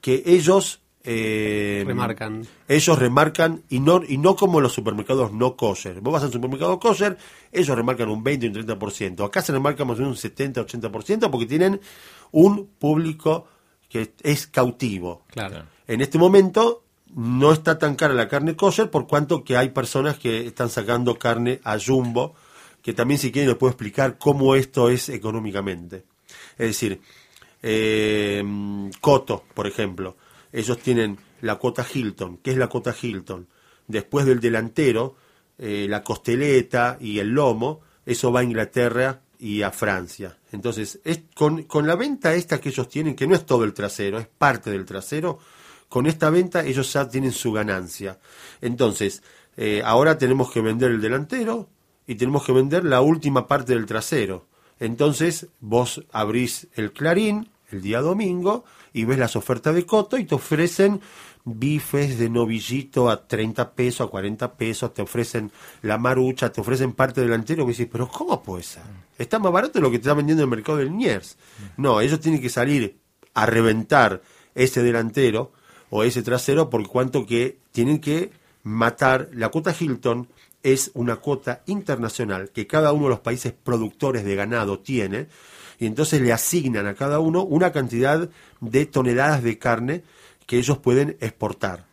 que 0.00 0.24
ellos... 0.26 0.80
eh, 1.04 1.84
Remarcan. 1.86 2.44
Ellos 2.66 2.98
remarcan, 2.98 3.62
y 3.68 3.78
no, 3.78 4.02
y 4.06 4.18
no 4.18 4.34
como 4.34 4.60
los 4.60 4.72
supermercados 4.72 5.32
no 5.32 5.56
kosher. 5.56 6.00
Vos 6.00 6.12
vas 6.12 6.24
al 6.24 6.32
supermercado 6.32 6.80
kosher, 6.80 7.16
ellos 7.52 7.76
remarcan 7.76 8.08
un 8.08 8.24
20 8.24 8.46
y 8.46 8.48
un 8.48 8.54
30%. 8.66 9.24
Acá 9.24 9.40
se 9.42 9.52
remarca 9.52 9.84
más 9.84 9.98
o 9.98 10.02
menos 10.02 10.24
un 10.24 10.30
70-80% 10.30 11.30
porque 11.30 11.46
tienen 11.46 11.80
un 12.32 12.66
público 12.78 13.46
que 13.88 14.12
es 14.22 14.46
cautivo. 14.46 15.22
Claro. 15.28 15.64
En 15.86 16.00
este 16.00 16.18
momento 16.18 16.82
no 17.14 17.52
está 17.52 17.78
tan 17.78 17.96
cara 17.96 18.14
la 18.14 18.28
carne 18.28 18.56
kosher 18.56 18.90
por 18.90 19.06
cuanto 19.06 19.44
que 19.44 19.56
hay 19.56 19.70
personas 19.70 20.18
que 20.18 20.46
están 20.46 20.68
sacando 20.68 21.18
carne 21.18 21.60
a 21.64 21.78
jumbo, 21.78 22.34
que 22.82 22.92
también 22.92 23.18
si 23.18 23.32
quieren 23.32 23.48
les 23.48 23.58
puedo 23.58 23.70
explicar 23.70 24.18
cómo 24.18 24.54
esto 24.54 24.90
es 24.90 25.08
económicamente. 25.08 26.04
Es 26.58 26.68
decir, 26.68 27.00
eh, 27.62 28.42
Coto, 29.00 29.44
por 29.54 29.66
ejemplo, 29.66 30.16
ellos 30.52 30.78
tienen 30.78 31.18
la 31.40 31.56
cuota 31.56 31.86
Hilton. 31.92 32.38
¿Qué 32.38 32.52
es 32.52 32.56
la 32.56 32.68
cuota 32.68 32.94
Hilton? 33.00 33.46
Después 33.86 34.26
del 34.26 34.40
delantero, 34.40 35.16
eh, 35.58 35.86
la 35.88 36.02
costeleta 36.02 36.98
y 37.00 37.18
el 37.18 37.28
lomo, 37.28 37.80
eso 38.04 38.32
va 38.32 38.40
a 38.40 38.44
Inglaterra 38.44 39.22
y 39.38 39.62
a 39.62 39.70
Francia. 39.70 40.36
Entonces, 40.52 41.00
es, 41.04 41.22
con, 41.34 41.64
con 41.64 41.86
la 41.86 41.96
venta 41.96 42.34
esta 42.34 42.60
que 42.60 42.70
ellos 42.70 42.88
tienen, 42.88 43.14
que 43.14 43.26
no 43.26 43.34
es 43.34 43.46
todo 43.46 43.64
el 43.64 43.72
trasero, 43.72 44.18
es 44.18 44.26
parte 44.26 44.70
del 44.70 44.84
trasero, 44.84 45.38
con 45.88 46.06
esta 46.06 46.30
venta 46.30 46.64
ellos 46.64 46.92
ya 46.92 47.08
tienen 47.08 47.32
su 47.32 47.52
ganancia. 47.52 48.18
Entonces, 48.60 49.22
eh, 49.56 49.82
ahora 49.84 50.18
tenemos 50.18 50.50
que 50.52 50.60
vender 50.60 50.90
el 50.90 51.00
delantero 51.00 51.68
y 52.06 52.16
tenemos 52.16 52.44
que 52.44 52.52
vender 52.52 52.84
la 52.84 53.00
última 53.00 53.46
parte 53.46 53.74
del 53.74 53.86
trasero. 53.86 54.46
Entonces, 54.80 55.48
vos 55.60 56.04
abrís 56.12 56.68
el 56.74 56.92
clarín 56.92 57.50
el 57.70 57.82
día 57.82 58.00
domingo 58.00 58.64
y 58.92 59.04
ves 59.04 59.18
las 59.18 59.36
ofertas 59.36 59.74
de 59.74 59.84
Coto 59.84 60.16
y 60.16 60.24
te 60.24 60.34
ofrecen 60.34 61.00
bifes 61.56 62.18
de 62.18 62.28
novillito 62.28 63.08
a 63.08 63.26
30 63.26 63.72
pesos, 63.72 64.06
a 64.06 64.10
40 64.10 64.54
pesos, 64.54 64.92
te 64.92 65.02
ofrecen 65.02 65.50
la 65.82 65.98
marucha, 65.98 66.50
te 66.50 66.60
ofrecen 66.60 66.92
parte 66.92 67.20
delantero, 67.20 67.64
me 67.64 67.72
dices, 67.72 67.88
pero 67.90 68.08
¿cómo 68.08 68.42
puede 68.42 68.62
ser? 68.62 68.82
Está 69.16 69.38
más 69.38 69.52
barato 69.52 69.74
de 69.74 69.80
lo 69.80 69.90
que 69.90 69.98
te 69.98 70.02
está 70.02 70.14
vendiendo 70.14 70.42
en 70.42 70.50
el 70.50 70.56
mercado 70.56 70.78
del 70.78 70.96
Niers. 70.96 71.36
No, 71.76 72.00
ellos 72.00 72.20
tienen 72.20 72.40
que 72.40 72.48
salir 72.48 72.98
a 73.34 73.46
reventar 73.46 74.22
ese 74.54 74.82
delantero 74.82 75.52
o 75.90 76.02
ese 76.02 76.22
trasero 76.22 76.70
por 76.70 76.86
cuanto 76.88 77.26
que 77.26 77.58
tienen 77.72 78.00
que 78.00 78.30
matar. 78.62 79.30
La 79.32 79.48
cuota 79.48 79.74
Hilton 79.78 80.28
es 80.62 80.90
una 80.94 81.16
cuota 81.16 81.62
internacional 81.66 82.50
que 82.50 82.66
cada 82.66 82.92
uno 82.92 83.04
de 83.04 83.10
los 83.10 83.20
países 83.20 83.52
productores 83.52 84.24
de 84.24 84.34
ganado 84.34 84.80
tiene 84.80 85.28
y 85.78 85.86
entonces 85.86 86.20
le 86.20 86.32
asignan 86.32 86.86
a 86.86 86.94
cada 86.94 87.20
uno 87.20 87.44
una 87.44 87.72
cantidad 87.72 88.28
de 88.60 88.86
toneladas 88.86 89.42
de 89.42 89.58
carne 89.58 90.02
que 90.48 90.56
ellos 90.56 90.78
pueden 90.78 91.18
exportar. 91.20 91.86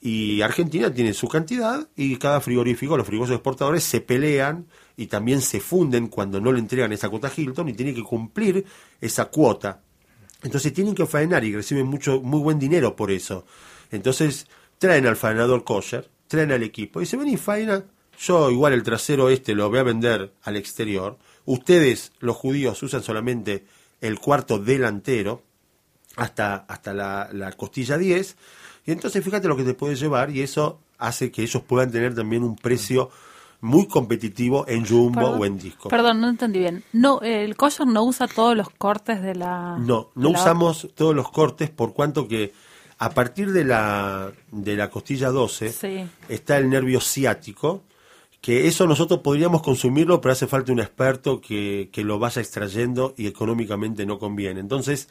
Y 0.00 0.42
Argentina 0.42 0.94
tiene 0.94 1.12
su 1.12 1.26
cantidad 1.26 1.88
y 1.96 2.16
cada 2.16 2.40
frigorífico, 2.40 2.96
los 2.96 3.04
frigoríficos 3.04 3.36
exportadores 3.36 3.82
se 3.82 4.00
pelean 4.00 4.68
y 4.96 5.08
también 5.08 5.42
se 5.42 5.58
funden 5.58 6.06
cuando 6.06 6.40
no 6.40 6.52
le 6.52 6.60
entregan 6.60 6.92
esa 6.92 7.08
cuota 7.08 7.26
a 7.26 7.32
Hilton 7.36 7.68
y 7.68 7.74
tienen 7.74 7.96
que 7.96 8.04
cumplir 8.04 8.64
esa 9.00 9.24
cuota. 9.24 9.82
Entonces 10.44 10.72
tienen 10.72 10.94
que 10.94 11.04
faenar 11.04 11.42
y 11.42 11.52
reciben 11.52 11.88
mucho, 11.88 12.20
muy 12.22 12.38
buen 12.38 12.60
dinero 12.60 12.94
por 12.94 13.10
eso. 13.10 13.44
Entonces 13.90 14.46
traen 14.78 15.08
al 15.08 15.16
faenador 15.16 15.64
kosher, 15.64 16.08
traen 16.28 16.52
al 16.52 16.62
equipo 16.62 17.02
y 17.02 17.06
se 17.06 17.16
ven 17.16 17.28
y 17.28 17.36
faena. 17.36 17.84
Yo 18.20 18.52
igual 18.52 18.72
el 18.72 18.84
trasero 18.84 19.30
este 19.30 19.52
lo 19.56 19.68
voy 19.68 19.80
a 19.80 19.82
vender 19.82 20.32
al 20.44 20.56
exterior. 20.56 21.18
Ustedes, 21.44 22.12
los 22.20 22.36
judíos, 22.36 22.80
usan 22.84 23.02
solamente 23.02 23.66
el 24.00 24.20
cuarto 24.20 24.60
delantero 24.60 25.49
hasta, 26.16 26.56
hasta 26.68 26.92
la, 26.94 27.28
la 27.32 27.52
costilla 27.52 27.96
10. 27.98 28.36
Y 28.86 28.92
entonces 28.92 29.22
fíjate 29.24 29.48
lo 29.48 29.56
que 29.56 29.64
te 29.64 29.74
puede 29.74 29.94
llevar 29.96 30.30
y 30.30 30.40
eso 30.42 30.80
hace 30.98 31.30
que 31.30 31.42
ellos 31.42 31.62
puedan 31.62 31.90
tener 31.90 32.14
también 32.14 32.42
un 32.42 32.56
precio 32.56 33.10
muy 33.62 33.86
competitivo 33.86 34.64
en 34.68 34.86
jumbo 34.86 35.20
Perdón, 35.20 35.40
o 35.40 35.44
en 35.44 35.58
disco. 35.58 35.88
Perdón, 35.90 36.20
no 36.20 36.28
entendí 36.30 36.60
bien. 36.60 36.82
No, 36.94 37.20
el 37.20 37.56
kosher 37.56 37.86
no 37.86 38.04
usa 38.04 38.26
todos 38.26 38.56
los 38.56 38.70
cortes 38.70 39.20
de 39.22 39.34
la. 39.34 39.76
No, 39.78 40.10
no 40.14 40.30
la- 40.30 40.38
usamos 40.40 40.88
todos 40.94 41.14
los 41.14 41.30
cortes 41.30 41.68
por 41.70 41.92
cuanto 41.92 42.26
que 42.26 42.52
a 42.98 43.10
partir 43.10 43.52
de 43.52 43.64
la, 43.64 44.30
de 44.50 44.76
la 44.76 44.90
costilla 44.90 45.28
12 45.30 45.72
Sí. 45.72 46.06
está 46.28 46.56
el 46.58 46.68
nervio 46.70 47.00
ciático, 47.00 47.82
que 48.40 48.66
eso 48.66 48.86
nosotros 48.86 49.20
podríamos 49.20 49.62
consumirlo, 49.62 50.20
pero 50.22 50.32
hace 50.32 50.46
falta 50.46 50.72
un 50.72 50.80
experto 50.80 51.40
que, 51.40 51.90
que 51.92 52.02
lo 52.04 52.18
vaya 52.18 52.40
extrayendo 52.40 53.14
y 53.18 53.26
económicamente 53.26 54.06
no 54.06 54.18
conviene. 54.18 54.60
Entonces 54.60 55.08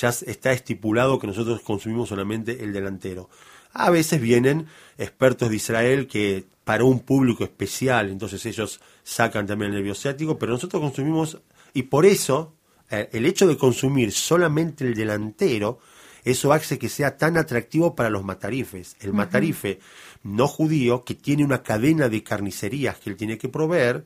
ya 0.00 0.08
está 0.08 0.52
estipulado 0.52 1.18
que 1.18 1.26
nosotros 1.26 1.60
consumimos 1.60 2.08
solamente 2.08 2.62
el 2.64 2.72
delantero. 2.72 3.28
A 3.72 3.90
veces 3.90 4.20
vienen 4.20 4.66
expertos 4.98 5.50
de 5.50 5.56
Israel 5.56 6.06
que 6.06 6.44
para 6.64 6.84
un 6.84 7.00
público 7.00 7.44
especial, 7.44 8.10
entonces 8.10 8.44
ellos 8.46 8.80
sacan 9.02 9.46
también 9.46 9.70
el 9.70 9.78
nervio 9.78 9.94
ciático, 9.94 10.38
pero 10.38 10.52
nosotros 10.52 10.80
consumimos, 10.80 11.38
y 11.74 11.82
por 11.82 12.06
eso 12.06 12.54
eh, 12.90 13.08
el 13.12 13.26
hecho 13.26 13.46
de 13.46 13.56
consumir 13.56 14.12
solamente 14.12 14.84
el 14.84 14.94
delantero, 14.94 15.78
eso 16.24 16.52
hace 16.52 16.78
que 16.78 16.88
sea 16.88 17.16
tan 17.16 17.36
atractivo 17.36 17.94
para 17.94 18.10
los 18.10 18.24
matarifes. 18.24 18.96
El 19.00 19.12
matarife 19.12 19.80
no 20.22 20.46
judío, 20.46 21.04
que 21.04 21.14
tiene 21.14 21.44
una 21.44 21.62
cadena 21.62 22.08
de 22.08 22.22
carnicerías 22.22 22.98
que 22.98 23.10
él 23.10 23.16
tiene 23.16 23.38
que 23.38 23.48
proveer, 23.48 24.04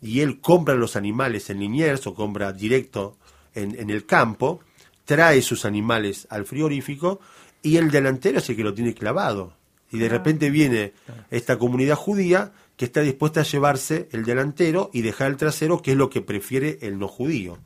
y 0.00 0.20
él 0.20 0.40
compra 0.40 0.74
los 0.74 0.96
animales 0.96 1.50
en 1.50 1.60
Liniers 1.60 2.06
o 2.06 2.14
compra 2.14 2.52
directo 2.52 3.16
en, 3.54 3.78
en 3.78 3.90
el 3.90 4.06
campo, 4.06 4.60
trae 5.06 5.40
sus 5.40 5.64
animales 5.64 6.26
al 6.28 6.44
frigorífico, 6.44 7.20
y 7.62 7.78
el 7.78 7.90
delantero 7.90 8.38
es 8.38 8.50
el 8.50 8.56
que 8.56 8.64
lo 8.64 8.74
tiene 8.74 8.92
clavado. 8.92 9.54
Y 9.90 9.98
de 9.98 10.08
repente 10.08 10.50
viene 10.50 10.92
esta 11.30 11.58
comunidad 11.58 11.96
judía 11.96 12.52
que 12.76 12.84
está 12.84 13.00
dispuesta 13.00 13.40
a 13.40 13.44
llevarse 13.44 14.08
el 14.12 14.24
delantero 14.24 14.90
y 14.92 15.00
dejar 15.00 15.30
el 15.30 15.36
trasero, 15.36 15.80
que 15.80 15.92
es 15.92 15.96
lo 15.96 16.10
que 16.10 16.20
prefiere 16.20 16.78
el 16.82 16.98
no 16.98 17.08
judío. 17.08 17.58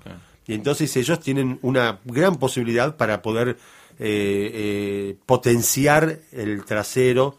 Y 0.47 0.55
entonces 0.55 0.97
ellos 0.97 1.21
tienen 1.21 1.59
una 1.63 1.99
gran 2.05 2.37
posibilidad 2.37 2.97
para 2.97 3.23
poder 3.23 3.57
eh, 3.99 4.51
eh, 4.55 5.17
potenciar 5.27 6.21
el 6.33 6.65
trasero 6.65 7.37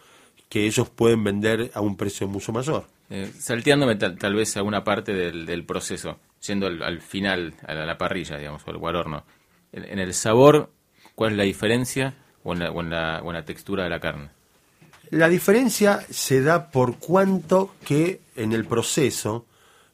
que 0.49 0.65
ellos 0.65 0.89
pueden 0.89 1.23
vender 1.23 1.71
a 1.73 1.81
un 1.81 1.95
precio 1.95 2.27
mucho 2.27 2.51
mayor. 2.51 2.85
Eh, 3.09 3.31
salteándome 3.39 3.95
tal, 3.95 4.17
tal 4.17 4.35
vez 4.35 4.55
a 4.57 4.63
una 4.63 4.83
parte 4.83 5.13
del, 5.13 5.45
del 5.45 5.65
proceso, 5.65 6.19
yendo 6.45 6.67
al, 6.67 6.83
al 6.83 7.01
final, 7.01 7.53
a 7.65 7.73
la, 7.73 7.97
parrilla, 7.97 8.37
digamos, 8.37 8.61
o 8.65 8.69
al 8.69 8.77
guarorno. 8.77 9.23
En, 9.73 9.85
en 9.85 9.99
el 9.99 10.13
sabor, 10.13 10.69
¿cuál 11.15 11.31
es 11.31 11.37
la 11.37 11.43
diferencia 11.43 12.15
o 12.43 12.53
en 12.53 12.59
la, 12.59 12.71
o 12.71 12.81
en 12.81 12.89
la, 12.89 13.21
o 13.23 13.29
en 13.29 13.35
la 13.35 13.45
textura 13.45 13.83
de 13.83 13.89
la 13.89 13.99
carne? 13.99 14.29
La 15.09 15.27
diferencia 15.27 16.05
se 16.09 16.41
da 16.41 16.71
por 16.71 16.97
cuanto 16.97 17.75
que 17.85 18.21
en 18.35 18.53
el 18.53 18.65
proceso 18.65 19.45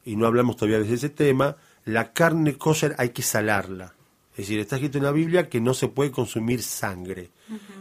y 0.08 0.16
no 0.16 0.26
hablamos 0.26 0.56
todavía 0.56 0.80
de 0.80 0.94
ese 0.94 1.10
tema, 1.10 1.56
la 1.84 2.14
carne 2.14 2.56
kosher 2.56 2.94
hay 2.96 3.10
que 3.10 3.20
salarla. 3.20 3.92
Es 4.32 4.38
decir, 4.38 4.58
está 4.58 4.76
escrito 4.76 4.96
en 4.96 5.04
la 5.04 5.12
Biblia 5.12 5.50
que 5.50 5.60
no 5.60 5.74
se 5.74 5.88
puede 5.88 6.10
consumir 6.10 6.62
sangre. 6.62 7.28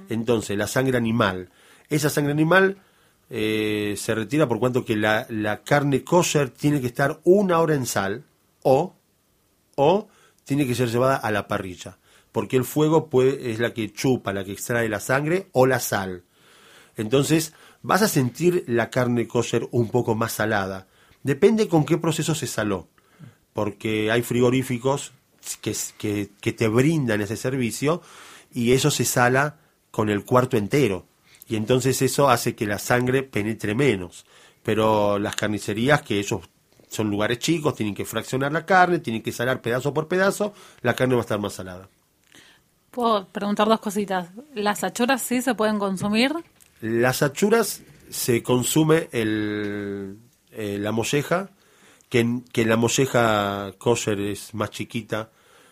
Entonces, 0.10 0.58
la 0.58 0.68
sangre 0.68 0.98
animal. 0.98 1.50
Esa 1.90 2.10
sangre 2.10 2.34
animal 2.34 2.80
eh, 3.30 3.96
se 3.98 4.14
retira 4.14 4.46
por 4.46 4.60
cuanto 4.60 4.84
que 4.84 4.98
la, 4.98 5.26
la 5.30 5.64
carne 5.64 6.04
kosher 6.04 6.50
tiene 6.50 6.82
que 6.82 6.88
estar 6.88 7.22
una 7.24 7.60
hora 7.60 7.76
en 7.76 7.86
sal 7.86 8.26
o, 8.64 8.94
o 9.76 10.10
tiene 10.48 10.66
que 10.66 10.76
ser 10.76 10.90
llevada 10.90 11.18
a 11.18 11.30
la 11.30 11.48
parrilla. 11.48 11.98
Porque 12.32 12.56
el 12.56 12.64
fuego 12.64 13.10
es 13.22 13.60
la 13.60 13.74
que 13.74 13.92
chupa, 13.92 14.32
la 14.32 14.46
que 14.46 14.54
extrae 14.54 14.88
la 14.88 15.02
sangre 15.02 15.50
o 15.52 15.68
la 15.68 15.82
sal. 15.82 16.24
Entonces, 16.96 17.54
vas 17.82 18.02
a 18.02 18.08
sentir 18.08 18.64
la 18.66 18.90
carne 18.90 19.28
kosher 19.28 19.68
un 19.72 19.90
poco 19.90 20.16
más 20.16 20.32
salada. 20.32 20.88
Depende 21.22 21.68
con 21.68 21.86
qué 21.86 21.98
proceso 21.98 22.34
se 22.34 22.48
saló. 22.48 22.88
Porque 23.52 24.10
hay 24.10 24.22
frigoríficos 24.22 25.12
que, 25.62 25.76
que, 25.98 26.30
que 26.40 26.54
te 26.54 26.70
brindan 26.70 27.20
ese 27.20 27.36
servicio 27.36 28.02
y 28.54 28.72
eso 28.72 28.90
se 28.90 29.04
sala 29.04 29.58
con 29.92 30.10
el 30.10 30.24
cuarto 30.24 30.56
entero. 30.56 31.08
Y 31.50 31.58
entonces 31.58 32.02
eso 32.02 32.30
hace 32.30 32.56
que 32.56 32.68
la 32.68 32.80
sangre 32.80 33.24
penetre 33.24 33.76
menos. 33.76 34.26
Pero 34.64 35.20
las 35.20 35.36
carnicerías, 35.36 36.04
que 36.04 36.20
ellos 36.20 36.42
son 36.88 37.10
lugares 37.10 37.40
chicos, 37.40 37.76
tienen 37.76 37.96
que 37.96 38.06
fraccionar 38.06 38.52
la 38.52 38.66
carne, 38.66 39.00
tienen 39.00 39.22
que 39.22 39.32
salar 39.32 39.62
pedazo 39.62 39.94
por 39.94 40.08
pedazo, 40.08 40.54
la 40.82 40.96
carne 40.96 41.16
va 41.16 41.22
a 41.22 41.24
estar 41.24 41.40
más 41.40 41.54
salada. 41.54 41.90
Puedo 42.92 43.28
preguntar 43.28 43.68
dos 43.68 43.80
cositas. 43.80 44.30
¿Las 44.56 44.84
achuras 44.84 45.22
sí 45.22 45.42
se 45.42 45.54
pueden 45.54 45.78
consumir? 45.78 46.34
Las 46.82 47.22
achuras 47.22 47.84
se 48.10 48.42
consume 48.42 49.10
el, 49.12 50.18
eh, 50.52 50.78
la 50.80 50.92
molleja, 50.92 51.52
que, 52.10 52.42
que 52.52 52.66
la 52.66 52.78
molleja 52.78 53.74
kosher 53.78 54.20
es 54.20 54.54
más 54.54 54.72
chiquita. 54.72 55.30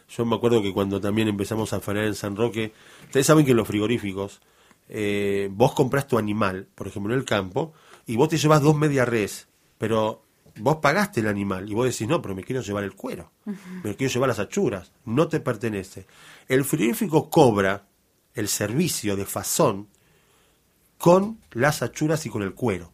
Yo 0.10 0.26
me 0.26 0.36
acuerdo 0.36 0.62
que 0.62 0.74
cuando 0.74 1.02
también 1.02 1.28
empezamos 1.28 1.74
a 1.74 1.78
afanar 1.78 2.04
en 2.04 2.16
San 2.16 2.36
Roque, 2.36 2.74
ustedes 3.06 3.26
saben 3.26 3.46
que 3.46 3.52
en 3.52 3.58
los 3.58 3.68
frigoríficos, 3.68 4.42
eh, 4.90 5.50
vos 5.52 5.74
compras 5.74 6.08
tu 6.08 6.18
animal, 6.18 6.68
por 6.76 6.88
ejemplo 6.88 7.14
en 7.14 7.20
el 7.20 7.26
campo, 7.26 7.74
y 8.06 8.16
vos 8.18 8.30
te 8.30 8.38
llevas 8.38 8.62
dos 8.62 8.76
media 8.76 9.06
res, 9.06 9.48
pero 9.78 10.25
vos 10.58 10.78
pagaste 10.78 11.20
el 11.20 11.28
animal 11.28 11.70
y 11.70 11.74
vos 11.74 11.86
decís, 11.86 12.08
no, 12.08 12.22
pero 12.22 12.36
me 12.36 12.44
quiero 12.44 12.62
llevar 12.62 12.84
el 12.84 12.94
cuero, 12.94 13.32
me 13.84 13.96
quiero 13.96 14.14
llevar 14.14 14.30
las 14.30 14.40
achuras, 14.40 14.92
no 15.06 15.28
te 15.28 15.40
pertenece. 15.40 16.06
El 16.48 16.64
frigorífico 16.64 17.30
cobra 17.30 17.88
el 18.34 18.48
servicio 18.48 19.16
de 19.16 19.26
fazón 19.26 19.88
con 20.98 21.40
las 21.52 21.82
achuras 21.82 22.26
y 22.26 22.30
con 22.30 22.42
el 22.42 22.54
cuero. 22.54 22.92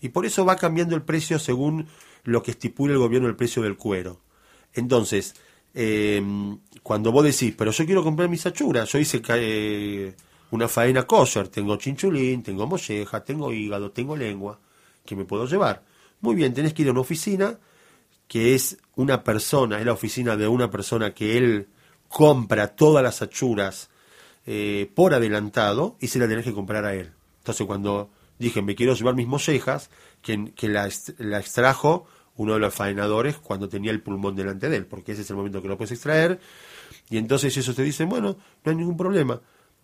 Y 0.00 0.10
por 0.10 0.24
eso 0.24 0.44
va 0.44 0.56
cambiando 0.56 0.96
el 0.96 1.02
precio 1.02 1.38
según 1.38 1.86
lo 2.24 2.42
que 2.42 2.52
estipula 2.52 2.92
el 2.92 2.98
gobierno 2.98 3.28
el 3.28 3.36
precio 3.36 3.62
del 3.62 3.76
cuero. 3.76 4.20
Entonces, 4.72 5.34
eh, 5.74 6.22
cuando 6.82 7.12
vos 7.12 7.24
decís, 7.24 7.54
pero 7.56 7.70
yo 7.70 7.84
quiero 7.84 8.02
comprar 8.02 8.28
mis 8.28 8.46
achuras, 8.46 8.90
yo 8.90 8.98
hice 8.98 9.20
eh, 9.28 10.14
una 10.50 10.68
faena 10.68 11.06
kosher, 11.06 11.48
tengo 11.48 11.76
chinchulín, 11.76 12.42
tengo 12.42 12.66
molleja, 12.66 13.24
tengo 13.24 13.52
hígado, 13.52 13.90
tengo 13.90 14.16
lengua, 14.16 14.58
que 15.04 15.16
me 15.16 15.24
puedo 15.24 15.46
llevar. 15.46 15.82
Muy 16.20 16.34
bien, 16.34 16.54
tenés 16.54 16.74
que 16.74 16.82
ir 16.82 16.88
a 16.88 16.92
una 16.92 17.00
oficina 17.00 17.58
que 18.28 18.54
es 18.54 18.78
una 18.94 19.24
persona, 19.24 19.80
es 19.80 19.86
la 19.86 19.92
oficina 19.92 20.36
de 20.36 20.46
una 20.46 20.70
persona 20.70 21.14
que 21.14 21.36
él 21.36 21.68
compra 22.08 22.68
todas 22.68 23.02
las 23.02 23.22
achuras 23.22 23.90
eh, 24.46 24.90
por 24.94 25.14
adelantado 25.14 25.96
y 26.00 26.08
se 26.08 26.18
la 26.18 26.28
tenés 26.28 26.44
que 26.44 26.52
comprar 26.52 26.84
a 26.84 26.94
él. 26.94 27.12
Entonces 27.38 27.66
cuando 27.66 28.10
dije 28.38 28.62
me 28.62 28.74
quiero 28.74 28.94
llevar 28.94 29.14
mis 29.14 29.26
mollejas, 29.26 29.90
que, 30.22 30.52
que 30.54 30.68
la, 30.68 30.88
la 31.18 31.40
extrajo 31.40 32.06
uno 32.36 32.54
de 32.54 32.60
los 32.60 32.74
faenadores 32.74 33.36
cuando 33.36 33.68
tenía 33.68 33.90
el 33.90 34.00
pulmón 34.00 34.36
delante 34.36 34.68
de 34.68 34.76
él, 34.76 34.86
porque 34.86 35.12
ese 35.12 35.22
es 35.22 35.30
el 35.30 35.36
momento 35.36 35.60
que 35.60 35.68
lo 35.68 35.76
puedes 35.76 35.92
extraer, 35.92 36.40
y 37.08 37.18
entonces 37.18 37.56
ellos 37.56 37.74
te 37.74 37.82
dicen, 37.82 38.08
bueno, 38.08 38.36
no 38.64 38.70
hay 38.70 38.76
ningún 38.76 38.96
problema. 38.96 39.40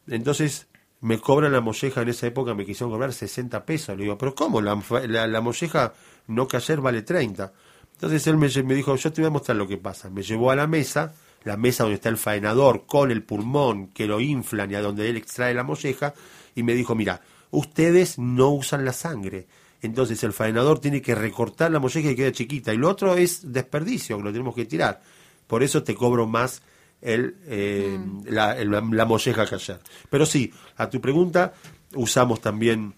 Entonces 0.07 0.69
me 1.01 1.19
cobran 1.19 1.53
la 1.53 1.61
molleja 1.61 2.03
en 2.03 2.09
esa 2.09 2.27
época, 2.27 2.55
me 2.55 2.65
quisieron 2.65 2.91
cobrar 2.91 3.13
60 3.13 3.65
pesos. 3.67 3.97
Le 3.97 4.05
digo, 4.05 4.17
pero 4.17 4.35
¿cómo? 4.35 4.61
La, 4.63 4.81
la, 5.07 5.27
la 5.27 5.41
molleja 5.41 5.93
no 6.29 6.47
que 6.49 6.57
ayer 6.57 6.81
vale 6.81 7.03
30. 7.03 7.53
Entonces 7.93 8.27
él 8.27 8.37
me, 8.37 8.49
dijo, 8.75 8.95
yo 8.97 9.13
te 9.13 9.21
voy 9.23 9.29
a 9.29 9.31
mostrar 9.33 9.57
lo 9.57 9.67
que 9.67 9.79
pasa. 9.79 10.11
Me 10.11 10.23
llevó 10.23 10.51
a 10.51 10.57
la 10.57 10.67
mesa, 10.67 11.15
la 11.45 11.57
mesa 11.57 11.85
donde 11.85 11.95
está 11.97 12.09
el 12.09 12.19
faenador 12.19 12.85
con 12.87 13.11
el 13.11 13.23
pulmón 13.23 13.89
que 13.89 14.07
lo 14.07 14.21
inflan 14.21 14.71
y 14.71 14.75
a 14.75 14.83
donde 14.83 15.09
él 15.09 15.17
extrae 15.17 15.55
la 15.55 15.63
molleja, 15.63 16.13
y 16.55 16.63
me 16.63 16.75
dijo, 16.75 16.95
mira, 16.95 17.21
ustedes 17.51 18.19
no 18.19 18.51
usan 18.51 18.85
la 18.85 18.93
sangre. 18.93 19.47
Entonces 19.83 20.23
el 20.25 20.33
faenador 20.33 20.79
tiene 20.81 21.01
que 21.03 21.15
recortar 21.15 21.71
la 21.71 21.79
molleja 21.79 22.11
y 22.11 22.17
queda 22.17 22.33
chiquita. 22.33 22.73
Y 22.75 22.77
lo 22.79 22.89
otro 22.91 23.15
es 23.15 23.53
desperdicio, 23.53 24.17
que 24.19 24.23
lo 24.25 24.33
tenemos 24.33 24.55
que 24.55 24.65
tirar. 24.65 25.01
Por 25.47 25.63
eso 25.63 25.83
te 25.83 25.95
cobro 25.95 26.27
más 26.27 26.63
el, 27.01 27.37
eh, 27.47 27.99
la, 28.25 28.57
el- 28.59 28.71
la 28.71 29.05
molleja 29.05 29.47
que 29.47 29.55
ayer. 29.55 29.81
Pero 30.11 30.27
sí, 30.27 30.53
a 30.77 30.89
tu 30.91 31.01
pregunta, 31.01 31.53
usamos 31.95 32.41
también 32.41 32.95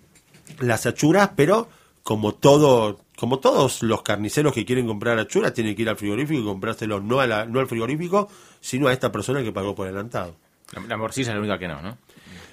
las 0.60 0.86
achuras, 0.86 1.30
pero 1.36 1.68
como 2.02 2.34
todo, 2.34 3.00
como 3.18 3.38
todos 3.40 3.82
los 3.82 4.02
carniceros 4.02 4.52
que 4.52 4.64
quieren 4.64 4.86
comprar 4.86 5.18
achuras, 5.18 5.52
tienen 5.52 5.74
que 5.74 5.82
ir 5.82 5.88
al 5.88 5.96
frigorífico 5.96 6.40
y 6.40 6.44
comprárselos 6.44 7.02
no, 7.02 7.20
a 7.20 7.26
la- 7.26 7.44
no 7.46 7.58
al 7.60 7.66
frigorífico, 7.66 8.28
sino 8.60 8.86
a 8.88 8.92
esta 8.92 9.10
persona 9.10 9.42
que 9.42 9.50
pagó 9.52 9.74
por 9.74 9.86
adelantado. 9.88 10.36
La, 10.72 10.82
la 10.82 10.96
morcilla 10.96 11.28
es 11.30 11.34
la 11.34 11.40
única 11.40 11.58
que 11.58 11.66
no, 11.68 11.80
¿no? 11.82 11.98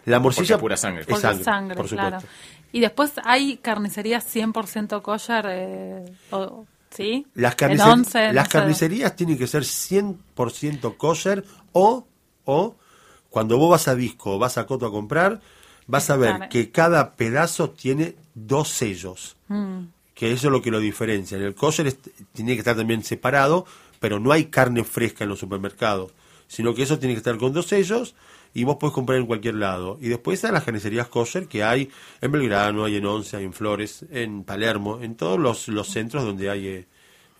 La 0.06 0.19
morcilla 0.19 0.56
Porque 0.56 0.62
pura 0.62 0.78
sangre. 0.78 1.01
es 1.08 1.19
sangre, 1.19 1.43
sangre, 1.43 1.75
por 1.75 1.88
supuesto. 1.88 2.10
claro. 2.19 2.28
Y 2.71 2.80
después 2.80 3.13
hay 3.23 3.58
carnicerías 3.58 4.25
100% 4.25 5.01
kosher, 5.01 5.45
eh, 5.49 6.06
o- 6.32 6.65
¿sí? 6.91 7.25
Las, 7.36 7.54
En 7.54 7.58
carnicer- 7.78 7.91
once, 7.91 8.28
no 8.28 8.34
las 8.34 8.47
sé. 8.47 8.51
carnicerías 8.51 9.15
tienen 9.15 9.38
que 9.38 9.47
ser 9.47 9.63
100% 9.63 10.97
kosher 10.97 11.43
o, 11.73 12.06
o 12.45 12.75
cuando 13.30 13.58
vos 13.58 13.69
vas 13.71 13.88
a 13.88 13.95
disco 13.95 14.36
o 14.36 14.39
vas 14.39 14.58
a 14.58 14.65
coto 14.65 14.86
a 14.86 14.91
comprar, 14.91 15.41
vas 15.88 16.10
a 16.10 16.15
ver 16.17 16.36
Claro. 16.38 16.49
que 16.49 16.71
cada 16.71 17.13
pedazo 17.13 17.69
tiene 17.71 18.15
dos 18.34 18.69
sellos. 18.69 19.36
Mm. 19.47 19.80
Que 20.15 20.32
eso 20.32 20.47
es 20.47 20.51
lo 20.51 20.63
que 20.63 20.71
lo 20.71 20.80
diferencia. 20.80 21.38
En 21.38 21.43
el 21.43 21.54
kosher 21.54 21.93
tiene 22.34 22.54
que 22.54 22.60
estar 22.60 22.75
también 22.75 23.04
separado, 23.04 23.67
pero 23.99 24.19
no 24.19 24.32
hay 24.32 24.45
carne 24.45 24.84
fresca 24.84 25.25
en 25.25 25.30
los 25.30 25.39
supermercados, 25.39 26.12
sino 26.47 26.73
que 26.73 26.82
eso 26.82 26.97
tiene 26.97 27.13
que 27.13 27.19
estar 27.19 27.38
con 27.38 27.54
dos 27.54 27.67
sellos 27.67 28.15
y 28.56 28.63
vos 28.63 28.78
podés 28.78 28.93
comprar 28.93 29.19
en 29.19 29.28
cualquier 29.28 29.56
lado. 29.56 29.99
Y 30.01 30.08
después 30.08 30.39
están 30.39 30.54
las 30.54 30.63
carnicerías 30.63 31.10
kosher 31.10 31.47
que 31.47 31.63
hay 31.63 31.91
en 32.21 32.32
Belgrano, 32.32 32.86
hay 32.86 32.95
en 32.95 33.06
Once, 33.06 33.36
hay 33.36 33.43
en 33.43 33.54
Flores, 33.54 34.06
en 34.10 34.43
Palermo, 34.43 34.99
en 35.01 35.15
todos 35.15 35.38
los, 35.38 35.67
los 35.67 35.89
centros 35.89 36.23
donde 36.23 36.49
hay 36.49 36.88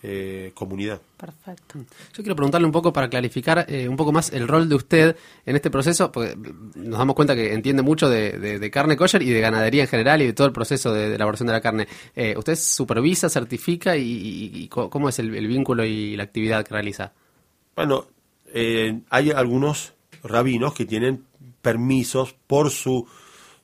eh, 0.02 0.52
comunidad. 0.54 1.00
Perfecto. 1.16 1.78
Yo 1.78 2.22
quiero 2.22 2.36
preguntarle 2.36 2.66
un 2.66 2.72
poco 2.72 2.92
para 2.92 3.08
clarificar 3.08 3.64
eh, 3.68 3.88
un 3.88 3.96
poco 3.96 4.12
más 4.12 4.32
el 4.32 4.46
rol 4.46 4.68
de 4.68 4.74
usted 4.74 5.16
en 5.46 5.56
este 5.56 5.70
proceso, 5.70 6.12
porque 6.12 6.36
nos 6.76 6.98
damos 6.98 7.14
cuenta 7.16 7.34
que 7.34 7.52
entiende 7.54 7.82
mucho 7.82 8.08
de, 8.08 8.38
de- 8.38 8.58
de 8.58 8.70
carne 8.70 8.96
kosher 8.96 9.22
y 9.22 9.30
de 9.30 9.40
ganadería 9.40 9.82
en 9.82 9.88
general 9.88 10.20
y 10.22 10.26
de 10.26 10.32
todo 10.32 10.46
el 10.46 10.52
proceso 10.52 10.92
de, 10.92 11.08
de 11.08 11.14
elaboración 11.16 11.46
de 11.46 11.52
la 11.54 11.60
carne. 11.60 11.88
Eh, 12.14 12.34
¿Usted 12.36 12.56
supervisa, 12.56 13.28
certifica 13.30 13.96
y, 13.96 14.02
y- 14.02 14.50
y 14.64 14.68
co- 14.68 14.90
cómo 14.90 15.08
es 15.08 15.18
el, 15.18 15.34
el 15.34 15.46
vínculo 15.46 15.84
y 15.84 16.16
la 16.16 16.24
actividad 16.24 16.64
que 16.64 16.74
realiza? 16.74 17.12
Bueno, 17.74 18.06
eh, 18.52 19.00
hay 19.10 19.30
algunos 19.30 19.94
rabinos 20.22 20.74
que 20.74 20.84
tienen 20.84 21.24
permisos 21.62 22.34
por 22.46 22.70
su 22.70 23.06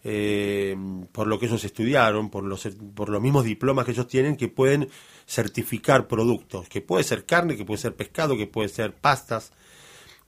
eh, 0.04 0.76
por 1.12 1.28
lo 1.28 1.38
que 1.38 1.46
ellos 1.46 1.62
estudiaron, 1.64 2.28
por 2.28 2.44
los 2.44 2.68
por 2.94 3.08
los 3.08 3.22
mismos 3.22 3.44
diplomas 3.44 3.84
que 3.84 3.92
ellos 3.92 4.08
tienen 4.08 4.36
que 4.36 4.48
pueden 4.48 4.88
certificar 5.26 6.08
productos, 6.08 6.68
que 6.68 6.80
puede 6.80 7.04
ser 7.04 7.24
carne, 7.24 7.56
que 7.56 7.64
puede 7.64 7.78
ser 7.78 7.94
pescado, 7.94 8.36
que 8.36 8.48
puede 8.48 8.68
ser 8.68 8.94
pastas. 8.94 9.52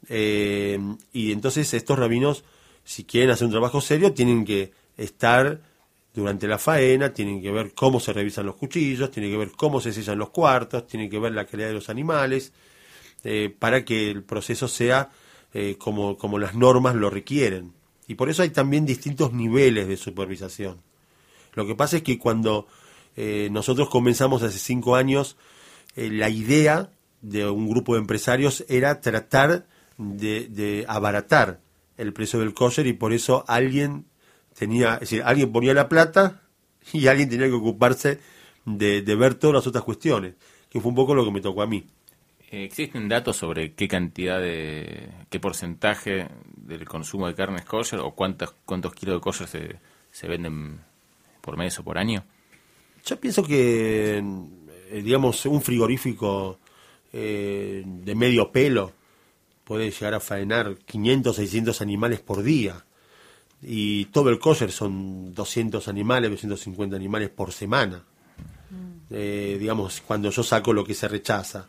Eh, 0.08 0.78
y 1.12 1.32
entonces 1.32 1.74
estos 1.74 1.98
rabinos, 1.98 2.44
si 2.84 3.04
quieren 3.04 3.30
hacer 3.30 3.46
un 3.46 3.50
trabajo 3.50 3.80
serio, 3.80 4.12
tienen 4.12 4.44
que 4.44 4.72
estar 4.96 5.60
durante 6.14 6.46
la 6.46 6.58
faena, 6.58 7.12
tienen 7.12 7.42
que 7.42 7.50
ver 7.50 7.72
cómo 7.74 7.98
se 7.98 8.12
revisan 8.12 8.46
los 8.46 8.54
cuchillos, 8.54 9.10
tienen 9.10 9.32
que 9.32 9.38
ver 9.38 9.50
cómo 9.56 9.80
se 9.80 9.92
sellan 9.92 10.18
los 10.18 10.30
cuartos, 10.30 10.86
tienen 10.86 11.10
que 11.10 11.18
ver 11.18 11.32
la 11.32 11.46
calidad 11.46 11.68
de 11.68 11.74
los 11.74 11.88
animales, 11.90 12.52
eh, 13.24 13.52
para 13.58 13.84
que 13.84 14.10
el 14.10 14.22
proceso 14.22 14.68
sea 14.68 15.10
como, 15.78 16.18
como 16.18 16.40
las 16.40 16.56
normas 16.56 16.96
lo 16.96 17.10
requieren. 17.10 17.72
Y 18.06 18.14
por 18.14 18.28
eso 18.28 18.42
hay 18.42 18.50
también 18.50 18.86
distintos 18.86 19.32
niveles 19.32 19.88
de 19.88 19.96
supervisación. 19.96 20.80
Lo 21.54 21.66
que 21.66 21.74
pasa 21.74 21.98
es 21.98 22.02
que 22.02 22.18
cuando 22.18 22.66
eh, 23.16 23.48
nosotros 23.50 23.88
comenzamos 23.88 24.42
hace 24.42 24.58
cinco 24.58 24.96
años, 24.96 25.36
eh, 25.96 26.10
la 26.10 26.28
idea 26.28 26.90
de 27.22 27.48
un 27.48 27.68
grupo 27.68 27.94
de 27.94 28.00
empresarios 28.00 28.64
era 28.68 29.00
tratar 29.00 29.66
de, 29.96 30.84
abaratar 30.88 31.60
el 31.96 32.12
precio 32.12 32.40
del 32.40 32.52
kosher 32.52 32.86
y 32.86 32.92
por 32.92 33.12
eso 33.12 33.44
alguien 33.46 34.06
tenía, 34.58 34.94
es 34.94 35.00
decir, 35.00 35.22
alguien 35.24 35.52
ponía 35.52 35.72
la 35.72 35.88
plata 35.88 36.42
y 36.92 37.06
alguien 37.06 37.30
tenía 37.30 37.46
que 37.46 37.52
ocuparse 37.52 38.20
de, 38.66 39.02
de 39.02 39.14
ver 39.14 39.34
todas 39.34 39.54
las 39.54 39.66
otras 39.66 39.84
cuestiones, 39.84 40.34
que 40.68 40.80
fue 40.80 40.90
un 40.90 40.96
poco 40.96 41.14
lo 41.14 41.24
que 41.24 41.30
me 41.30 41.40
tocó 41.40 41.62
a 41.62 41.66
mí. 41.66 41.86
Eh, 42.54 42.62
¿Existen 42.62 43.08
datos 43.08 43.36
sobre 43.36 43.72
qué 43.72 43.88
cantidad 43.88 44.40
de, 44.40 45.08
qué 45.28 45.40
porcentaje 45.40 46.28
del 46.56 46.84
consumo 46.84 47.26
de 47.26 47.34
carne 47.34 47.56
es 47.58 47.64
kosher 47.64 47.98
o 47.98 48.12
cuántos, 48.12 48.54
cuántos 48.64 48.94
kilos 48.94 49.16
de 49.16 49.20
kosher 49.20 49.48
se, 49.48 49.80
se 50.12 50.28
venden 50.28 50.78
por 51.40 51.56
mes 51.56 51.76
o 51.80 51.82
por 51.82 51.98
año? 51.98 52.22
Yo 53.04 53.18
pienso 53.18 53.42
que 53.42 54.18
eh, 54.18 55.02
digamos, 55.02 55.44
un 55.46 55.60
frigorífico 55.62 56.60
eh, 57.12 57.82
de 57.84 58.14
medio 58.14 58.52
pelo 58.52 58.92
puede 59.64 59.90
llegar 59.90 60.14
a 60.14 60.20
faenar 60.20 60.76
500, 60.76 61.34
600 61.34 61.80
animales 61.80 62.20
por 62.20 62.44
día. 62.44 62.84
Y 63.62 64.04
todo 64.06 64.30
el 64.30 64.38
kosher 64.38 64.70
son 64.70 65.34
200 65.34 65.88
animales, 65.88 66.30
250 66.30 66.94
animales 66.94 67.30
por 67.30 67.50
semana. 67.50 68.04
Eh, 69.10 69.56
digamos, 69.58 70.02
cuando 70.06 70.30
yo 70.30 70.44
saco 70.44 70.72
lo 70.72 70.84
que 70.84 70.94
se 70.94 71.08
rechaza. 71.08 71.68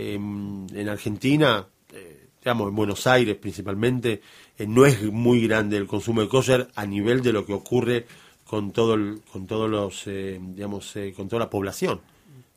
Em, 0.00 0.66
en 0.74 0.88
Argentina, 0.88 1.66
eh, 1.92 2.28
digamos, 2.40 2.70
en 2.70 2.74
Buenos 2.74 3.06
Aires 3.06 3.36
principalmente, 3.36 4.22
eh, 4.56 4.66
no 4.66 4.86
es 4.86 5.02
muy 5.02 5.46
grande 5.46 5.76
el 5.76 5.86
consumo 5.86 6.22
de 6.22 6.28
kosher 6.28 6.68
a 6.74 6.86
nivel 6.86 7.22
de 7.22 7.34
lo 7.34 7.44
que 7.44 7.52
ocurre 7.52 8.06
con 8.46 8.72
todo 8.72 8.94
el, 8.94 9.20
con 9.30 9.46
todos 9.46 9.68
los, 9.68 10.06
eh, 10.06 10.40
digamos, 10.40 10.94
con 11.14 11.28
toda 11.28 11.40
la 11.40 11.50
población, 11.50 12.00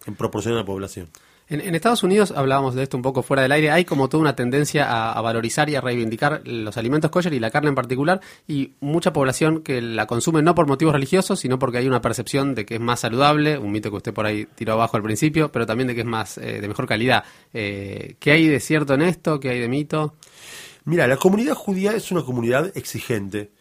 en 0.06 0.16
proporción 0.16 0.54
a 0.54 0.60
la 0.60 0.66
población. 0.66 1.10
En, 1.50 1.76
Estados 1.76 2.04
Unidos, 2.04 2.34
hablábamos 2.36 2.74
de 2.74 2.84
esto 2.84 2.96
un 2.96 3.04
poco 3.04 3.22
fuera 3.22 3.44
del 3.44 3.52
aire, 3.52 3.70
hay 3.70 3.84
como 3.84 4.08
toda 4.08 4.22
una 4.22 4.36
tendencia 4.36 5.12
a, 5.12 5.22
valorizar 5.22 5.70
y 5.70 5.76
a 5.76 5.82
reivindicar 5.82 6.42
los 6.46 6.78
alimentos 6.78 7.12
kosher 7.12 7.34
y 7.34 7.40
la 7.40 7.52
carne 7.52 7.70
en 7.70 7.76
particular, 7.76 8.22
y 8.48 8.72
mucha 8.80 9.12
población 9.12 9.62
que 9.62 9.82
la 9.82 10.08
consume 10.08 10.42
no 10.42 10.56
por 10.56 10.68
motivos 10.68 10.94
religiosos, 10.94 11.40
sino 11.40 11.60
porque 11.60 11.80
hay 11.80 11.88
una 11.88 12.02
percepción 12.02 12.56
de 12.56 12.66
que 12.66 12.76
es 12.76 12.82
más 12.82 13.02
saludable, 13.02 13.58
un 13.58 13.72
mito 13.72 13.90
que 13.90 13.98
usted 13.98 14.14
por 14.14 14.26
ahí 14.26 14.48
tiró 14.56 14.74
abajo 14.74 14.96
al 14.96 15.04
principio, 15.04 15.52
pero 15.52 15.66
también 15.66 15.88
de 15.88 15.96
que 15.96 16.02
es 16.02 16.08
más 16.08 16.38
eh, 16.38 16.62
de 16.62 16.68
mejor 16.68 16.88
calidad. 16.88 17.26
Eh, 17.54 18.16
¿Qué 18.20 18.32
hay 18.32 18.48
de 18.48 18.60
cierto 18.60 18.94
en 18.94 19.02
esto? 19.02 19.40
¿Qué 19.40 19.50
hay 19.50 19.60
de 19.60 19.68
mito? 19.68 20.16
Mira, 20.86 21.08
la 21.08 21.18
comunidad 21.18 21.56
judía 21.56 21.94
es 21.94 22.12
una 22.12 22.24
comunidad 22.24 22.76
exigente. 22.76 23.52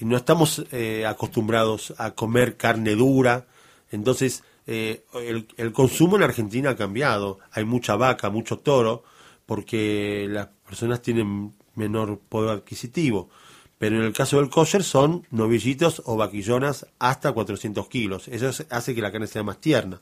No 0.00 0.16
estamos 0.16 0.64
eh, 0.72 1.04
acostumbrados 1.06 1.94
a 1.98 2.12
comer 2.12 2.56
carne 2.56 2.94
dura. 2.94 3.46
Entonces, 3.90 4.42
eh, 4.66 5.04
el, 5.14 5.46
el 5.56 5.72
consumo 5.72 6.16
en 6.16 6.22
Argentina 6.22 6.70
ha 6.70 6.76
cambiado. 6.76 7.38
Hay 7.52 7.64
mucha 7.64 7.96
vaca, 7.96 8.30
mucho 8.30 8.58
toro, 8.58 9.04
porque 9.46 10.26
las 10.28 10.48
personas 10.66 11.02
tienen 11.02 11.52
menor 11.74 12.18
poder 12.28 12.50
adquisitivo. 12.58 13.28
Pero 13.78 13.96
en 13.96 14.02
el 14.02 14.12
caso 14.12 14.38
del 14.38 14.48
kosher 14.48 14.82
son 14.84 15.26
novillitos 15.30 16.02
o 16.06 16.16
vaquillonas 16.16 16.86
hasta 16.98 17.32
400 17.32 17.88
kilos. 17.88 18.28
Eso 18.28 18.48
es- 18.48 18.66
hace 18.70 18.94
que 18.94 19.02
la 19.02 19.10
carne 19.12 19.26
sea 19.26 19.42
más 19.42 19.60
tierna. 19.60 20.00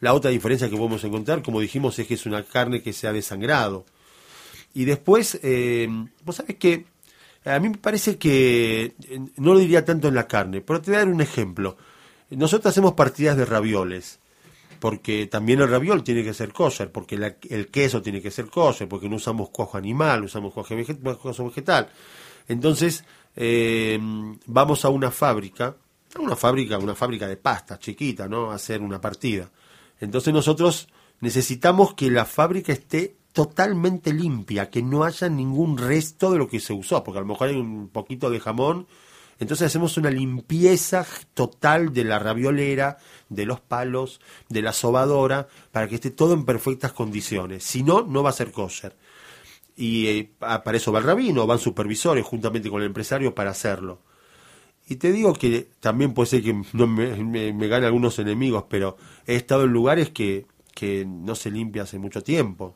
La 0.00 0.14
otra 0.14 0.30
diferencia 0.30 0.68
que 0.70 0.76
podemos 0.76 1.02
encontrar, 1.02 1.42
como 1.42 1.60
dijimos, 1.60 1.98
es 1.98 2.06
que 2.06 2.14
es 2.14 2.26
una 2.26 2.44
carne 2.44 2.82
que 2.82 2.92
se 2.92 3.08
ha 3.08 3.12
desangrado. 3.12 3.84
Y 4.74 4.84
después, 4.84 5.40
eh, 5.42 5.88
vos 6.24 6.36
sabés 6.36 6.56
que 6.56 6.84
a 7.44 7.58
mí 7.58 7.70
me 7.70 7.78
parece 7.78 8.18
que, 8.18 8.94
eh, 9.08 9.20
no 9.36 9.54
lo 9.54 9.58
diría 9.58 9.84
tanto 9.84 10.06
en 10.08 10.14
la 10.14 10.28
carne, 10.28 10.60
pero 10.60 10.80
te 10.80 10.90
voy 10.90 10.96
a 10.96 10.98
dar 11.00 11.08
un 11.08 11.20
ejemplo. 11.20 11.76
Nosotros 12.30 12.70
hacemos 12.70 12.94
partidas 12.94 13.36
de 13.36 13.44
ravioles, 13.44 14.18
porque 14.80 15.26
también 15.26 15.60
el 15.60 15.70
raviol 15.70 16.04
tiene 16.04 16.22
que 16.22 16.34
ser 16.34 16.52
kosher, 16.52 16.92
porque 16.92 17.16
la- 17.16 17.36
el 17.48 17.68
queso 17.68 18.02
tiene 18.02 18.20
que 18.20 18.30
ser 18.30 18.46
kosher, 18.46 18.88
porque 18.88 19.08
no 19.08 19.16
usamos 19.16 19.50
cuajo 19.50 19.76
animal, 19.78 20.24
usamos 20.24 20.52
cuajo 20.52 20.74
veget- 20.74 21.00
cuajo 21.18 21.44
vegetal. 21.46 21.88
Entonces, 22.46 23.04
eh, 23.36 23.98
vamos 24.46 24.84
a 24.84 24.88
una 24.88 25.10
fábrica, 25.10 25.76
una 26.18 26.36
fábrica, 26.36 26.78
una 26.78 26.94
fábrica 26.94 27.26
de 27.26 27.36
pasta 27.36 27.78
chiquita, 27.78 28.28
¿no? 28.28 28.50
A 28.50 28.54
hacer 28.54 28.80
una 28.80 29.00
partida. 29.00 29.50
Entonces 30.00 30.32
nosotros 30.32 30.88
necesitamos 31.20 31.94
que 31.94 32.10
la 32.10 32.24
fábrica 32.24 32.72
esté 32.72 33.16
totalmente 33.32 34.12
limpia, 34.12 34.70
que 34.70 34.82
no 34.82 35.04
haya 35.04 35.28
ningún 35.28 35.76
resto 35.76 36.30
de 36.30 36.38
lo 36.38 36.48
que 36.48 36.60
se 36.60 36.72
usó, 36.72 37.04
porque 37.04 37.18
a 37.18 37.22
lo 37.22 37.26
mejor 37.28 37.48
hay 37.48 37.56
un 37.56 37.88
poquito 37.88 38.30
de 38.30 38.40
jamón. 38.40 38.86
Entonces 39.40 39.66
hacemos 39.66 39.96
una 39.96 40.10
limpieza 40.10 41.06
total 41.34 41.92
de 41.92 42.04
la 42.04 42.18
raviolera, 42.18 42.98
de 43.28 43.46
los 43.46 43.60
palos, 43.60 44.20
de 44.48 44.62
la 44.62 44.72
sobadora, 44.72 45.48
para 45.70 45.88
que 45.88 45.94
esté 45.94 46.10
todo 46.10 46.34
en 46.34 46.44
perfectas 46.44 46.92
condiciones. 46.92 47.62
Si 47.62 47.82
no, 47.82 48.02
no 48.02 48.22
va 48.22 48.30
a 48.30 48.32
ser 48.32 48.50
kosher. 48.50 48.96
Y 49.76 50.06
eh, 50.08 50.30
para 50.40 50.76
eso 50.76 50.90
va 50.90 50.98
el 50.98 51.04
rabino, 51.04 51.46
van 51.46 51.60
supervisores 51.60 52.24
juntamente 52.24 52.68
con 52.68 52.80
el 52.80 52.88
empresario 52.88 53.34
para 53.34 53.50
hacerlo. 53.50 54.00
Y 54.88 54.96
te 54.96 55.12
digo 55.12 55.34
que 55.34 55.68
también 55.80 56.14
puede 56.14 56.30
ser 56.30 56.42
que 56.42 56.62
no 56.72 56.86
me, 56.86 57.14
me, 57.22 57.52
me 57.52 57.68
gane 57.68 57.86
algunos 57.86 58.18
enemigos, 58.18 58.64
pero 58.68 58.96
he 59.26 59.36
estado 59.36 59.64
en 59.64 59.70
lugares 59.70 60.10
que, 60.10 60.46
que 60.74 61.04
no 61.06 61.34
se 61.34 61.50
limpia 61.50 61.82
hace 61.82 61.98
mucho 61.98 62.22
tiempo. 62.22 62.74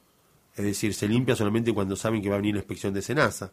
Es 0.54 0.64
decir, 0.64 0.92
se 0.94 1.08
limpia 1.08 1.34
solamente 1.34 1.72
cuando 1.72 1.96
saben 1.96 2.20
que 2.22 2.28
va 2.28 2.34
a 2.34 2.38
venir 2.38 2.54
la 2.54 2.60
inspección 2.60 2.92
de 2.92 3.00
Senasa. 3.00 3.50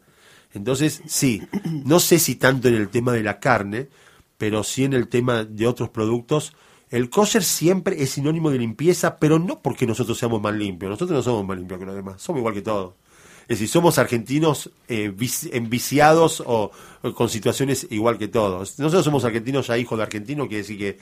Entonces, 0.52 1.02
sí, 1.06 1.42
no 1.64 2.00
sé 2.00 2.18
si 2.18 2.34
tanto 2.34 2.68
en 2.68 2.74
el 2.74 2.88
tema 2.88 3.12
de 3.12 3.22
la 3.22 3.38
carne, 3.38 3.88
pero 4.36 4.64
sí 4.64 4.84
en 4.84 4.94
el 4.94 5.08
tema 5.08 5.44
de 5.44 5.66
otros 5.66 5.90
productos. 5.90 6.54
El 6.90 7.08
kosher 7.08 7.44
siempre 7.44 8.02
es 8.02 8.10
sinónimo 8.10 8.50
de 8.50 8.58
limpieza, 8.58 9.18
pero 9.18 9.38
no 9.38 9.60
porque 9.62 9.86
nosotros 9.86 10.18
seamos 10.18 10.42
más 10.42 10.54
limpios. 10.54 10.90
Nosotros 10.90 11.16
no 11.16 11.22
somos 11.22 11.46
más 11.46 11.56
limpios 11.56 11.78
que 11.78 11.86
los 11.86 11.94
demás, 11.94 12.20
somos 12.20 12.40
igual 12.40 12.54
que 12.54 12.62
todos. 12.62 12.94
Es 13.42 13.58
decir, 13.58 13.68
somos 13.68 13.98
argentinos 13.98 14.70
eh, 14.86 15.12
vici- 15.16 15.50
enviciados 15.52 16.40
o, 16.46 16.70
o 17.02 17.14
con 17.14 17.28
situaciones 17.28 17.86
igual 17.90 18.16
que 18.16 18.28
todos. 18.28 18.78
Nosotros 18.78 19.04
somos 19.04 19.24
argentinos 19.24 19.66
ya 19.66 19.76
hijos 19.76 19.98
de 19.98 20.04
argentino, 20.04 20.46
quiere 20.46 20.62
decir 20.62 20.78
que 20.78 20.98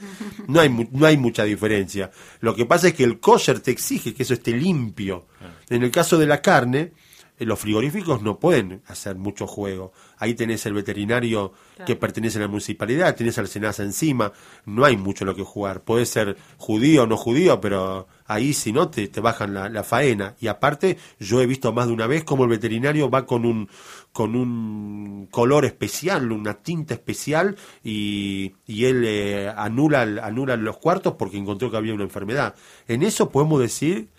no 0.47 0.59
hay, 0.59 0.89
no 0.91 1.05
hay 1.05 1.17
mucha 1.17 1.43
diferencia. 1.43 2.09
Lo 2.39 2.55
que 2.55 2.65
pasa 2.65 2.87
es 2.87 2.93
que 2.95 3.03
el 3.03 3.19
kosher 3.19 3.59
te 3.59 3.69
exige 3.71 4.15
que 4.15 4.23
eso 4.23 4.33
esté 4.33 4.51
limpio. 4.51 5.27
En 5.69 5.83
el 5.83 5.91
caso 5.91 6.17
de 6.17 6.25
la 6.25 6.41
carne, 6.41 6.93
los 7.39 7.59
frigoríficos 7.59 8.21
no 8.21 8.39
pueden 8.39 8.81
hacer 8.87 9.15
mucho 9.15 9.47
juego. 9.47 9.93
Ahí 10.17 10.33
tenés 10.33 10.65
el 10.65 10.73
veterinario 10.73 11.53
que 11.85 11.95
pertenece 11.95 12.37
a 12.37 12.41
la 12.41 12.47
municipalidad, 12.47 13.15
tenés 13.15 13.37
al 13.37 13.47
Senasa 13.47 13.83
encima, 13.83 14.33
no 14.65 14.85
hay 14.85 14.97
mucho 14.97 15.25
lo 15.25 15.35
que 15.35 15.43
jugar. 15.43 15.83
Puede 15.83 16.05
ser 16.05 16.37
judío 16.57 17.03
o 17.03 17.07
no 17.07 17.17
judío, 17.17 17.61
pero 17.61 18.07
ahí 18.25 18.53
si 18.53 18.73
no 18.73 18.89
te, 18.89 19.07
te 19.07 19.21
bajan 19.21 19.53
la, 19.53 19.69
la 19.69 19.83
faena. 19.83 20.35
Y 20.39 20.47
aparte, 20.47 20.97
yo 21.19 21.41
he 21.41 21.45
visto 21.45 21.71
más 21.71 21.87
de 21.87 21.93
una 21.93 22.07
vez 22.07 22.23
como 22.23 22.43
el 22.43 22.49
veterinario 22.49 23.09
va 23.09 23.25
con 23.25 23.45
un 23.45 23.69
con 24.11 24.35
un 24.35 25.27
color 25.31 25.65
especial, 25.65 26.31
una 26.31 26.55
tinta 26.55 26.93
especial, 26.93 27.55
y, 27.83 28.55
y 28.65 28.85
él 28.85 29.03
eh, 29.05 29.53
anula, 29.55 30.01
anula 30.01 30.57
los 30.57 30.77
cuartos 30.77 31.13
porque 31.13 31.37
encontró 31.37 31.69
que 31.69 31.77
había 31.77 31.93
una 31.93 32.03
enfermedad. 32.03 32.55
En 32.87 33.03
eso 33.03 33.29
podemos 33.29 33.61
decir 33.61 34.09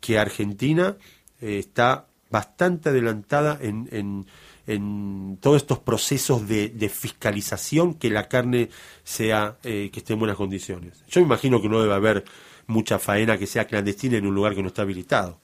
que 0.00 0.18
Argentina 0.18 0.96
eh, 1.40 1.58
está 1.58 2.06
bastante 2.30 2.90
adelantada 2.90 3.58
en, 3.60 3.88
en, 3.92 4.26
en 4.66 5.38
todos 5.40 5.56
estos 5.56 5.78
procesos 5.78 6.46
de, 6.46 6.68
de 6.68 6.88
fiscalización 6.88 7.94
que 7.94 8.10
la 8.10 8.28
carne 8.28 8.70
sea 9.02 9.56
eh, 9.62 9.90
que 9.92 10.00
esté 10.00 10.12
en 10.12 10.20
buenas 10.20 10.36
condiciones. 10.36 11.04
Yo 11.08 11.20
me 11.20 11.26
imagino 11.26 11.60
que 11.60 11.68
no 11.68 11.80
debe 11.82 11.94
haber 11.94 12.24
mucha 12.66 12.98
faena 12.98 13.36
que 13.36 13.46
sea 13.46 13.66
clandestina 13.66 14.16
en 14.16 14.26
un 14.26 14.34
lugar 14.34 14.54
que 14.54 14.62
no 14.62 14.68
está 14.68 14.82
habilitado. 14.82 15.38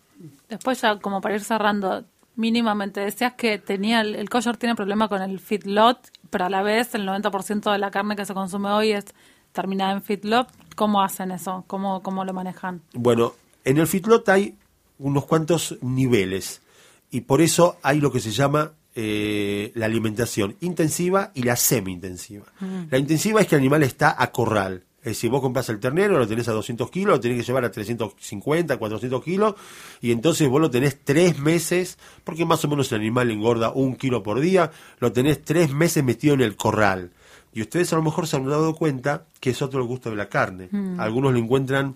Después 0.49 0.81
ya, 0.81 0.99
como 1.01 1.21
para 1.21 1.35
ir 1.35 1.43
cerrando, 1.43 2.05
mínimamente 2.37 3.01
decías 3.01 3.35
que 3.35 3.59
tenía 3.59 4.01
el, 4.01 4.15
el 4.15 4.31
kosher 4.31 4.57
tiene 4.57 4.77
problema 4.77 5.09
con 5.09 5.21
el 5.21 5.41
feedlot, 5.41 6.11
pero 6.31 6.45
a 6.45 6.51
la 6.51 6.63
vez 6.63 6.95
el 6.95 7.07
90% 7.07 7.73
de 7.73 7.79
la 7.79 7.91
carne 7.91 8.15
que 8.15 8.25
se 8.25 8.33
consume 8.33 8.71
hoy 8.71 8.93
es 8.93 9.07
terminada 9.53 9.93
en 9.93 10.03
feedlot. 10.03 10.49
¿Cómo 10.77 11.03
hacen 11.03 11.33
eso? 11.33 11.65
¿Cómo, 11.67 12.03
cómo 12.03 12.25
lo 12.25 12.33
manejan? 12.33 12.83
Bueno, 12.93 13.35
en 13.65 13.79
el 13.79 13.87
feedlot 13.87 14.29
hay 14.29 14.57
unos 14.99 15.27
cuantos 15.27 15.77
niveles 15.83 16.63
y 17.11 17.23
por 17.23 17.41
eso 17.41 17.79
hay 17.83 18.01
lo 18.01 18.11
que 18.13 18.21
se 18.21 18.31
llama 18.33 18.73
eh, 18.95 19.73
la 19.75 19.87
alimentación 19.87 20.57
intensiva 20.61 21.31
y 21.35 21.43
la 21.43 21.57
semi-intensiva. 21.57 22.47
La 22.91 22.99
intensiva 22.99 23.41
es 23.41 23.47
que 23.47 23.55
el 23.57 23.61
animal 23.61 23.83
está 23.83 24.15
a 24.19 24.31
corral. 24.33 24.85
Es 25.01 25.13
decir, 25.13 25.31
vos 25.31 25.41
compras 25.41 25.69
el 25.69 25.79
ternero, 25.79 26.19
lo 26.19 26.27
tenés 26.27 26.49
a 26.49 26.53
200 26.53 26.91
kilos, 26.91 27.15
lo 27.17 27.21
tenés 27.21 27.39
que 27.39 27.45
llevar 27.47 27.65
a 27.65 27.71
350, 27.71 28.77
400 28.77 29.23
kilos, 29.23 29.55
y 30.01 30.11
entonces 30.11 30.49
vos 30.49 30.61
lo 30.61 30.69
tenés 30.71 30.99
tres 31.05 31.39
meses, 31.39 31.97
porque 32.25 32.45
más 32.45 32.65
o 32.65 32.69
menos 32.69 32.91
el 32.91 33.01
animal 33.01 33.31
engorda 33.31 33.71
un 33.71 33.95
kilo 33.95 34.23
por 34.25 34.41
día, 34.41 34.73
lo 34.99 35.13
tenés 35.13 35.45
tres 35.45 35.73
meses 35.73 36.03
metido 36.03 36.35
en 36.35 36.41
el 36.41 36.57
corral. 36.57 37.13
Y 37.53 37.61
ustedes 37.63 37.93
a 37.93 37.97
lo 37.97 38.03
mejor 38.03 38.27
se 38.27 38.37
han 38.37 38.49
dado 38.49 38.75
cuenta 38.75 39.27
que 39.39 39.51
es 39.51 39.63
otro 39.63 39.81
el 39.81 39.87
gusto 39.87 40.11
de 40.11 40.17
la 40.17 40.29
carne. 40.29 40.69
Algunos 40.99 41.33
lo 41.33 41.39
encuentran 41.39 41.95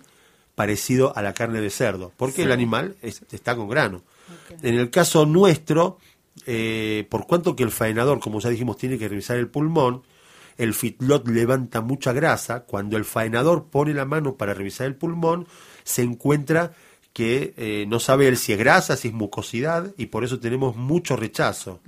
parecido 0.55 1.15
a 1.17 1.21
la 1.21 1.33
carne 1.33 1.59
de 1.61 1.69
cerdo, 1.69 2.11
porque 2.15 2.43
el 2.43 2.51
animal 2.53 2.95
es- 3.01 3.23
está 3.31 3.55
con 3.57 3.67
grano. 3.67 4.03
En 4.61 4.75
el 4.75 4.89
caso 4.89 5.25
nuestro, 5.25 5.97
eh, 6.45 7.07
por 7.09 7.27
cuanto 7.27 7.55
que 7.55 7.63
el 7.63 7.71
faenador, 7.71 8.19
como 8.19 8.39
ya 8.39 8.49
dijimos, 8.49 8.77
tiene 8.77 8.97
que 8.97 9.07
revisar 9.07 9.37
el 9.37 9.47
pulmón, 9.47 10.03
el 10.57 10.73
fitlot 10.73 11.27
levanta 11.27 11.81
mucha 11.81 12.13
grasa, 12.13 12.61
cuando 12.61 12.97
el 12.97 13.05
faenador 13.05 13.65
pone 13.69 13.93
la 13.93 14.05
mano 14.05 14.35
para 14.35 14.53
revisar 14.53 14.87
el 14.87 14.95
pulmón, 14.95 15.47
se 15.83 16.03
encuentra 16.03 16.73
que 17.13 17.53
eh, 17.57 17.85
no 17.87 17.99
sabe 17.99 18.27
él 18.27 18.37
si 18.37 18.53
es 18.53 18.59
grasa, 18.59 18.95
si 18.95 19.09
es 19.09 19.13
mucosidad, 19.13 19.93
y 19.97 20.07
por 20.07 20.23
eso 20.23 20.39
tenemos 20.39 20.75
mucho 20.75 21.15
rechazo. 21.15 21.81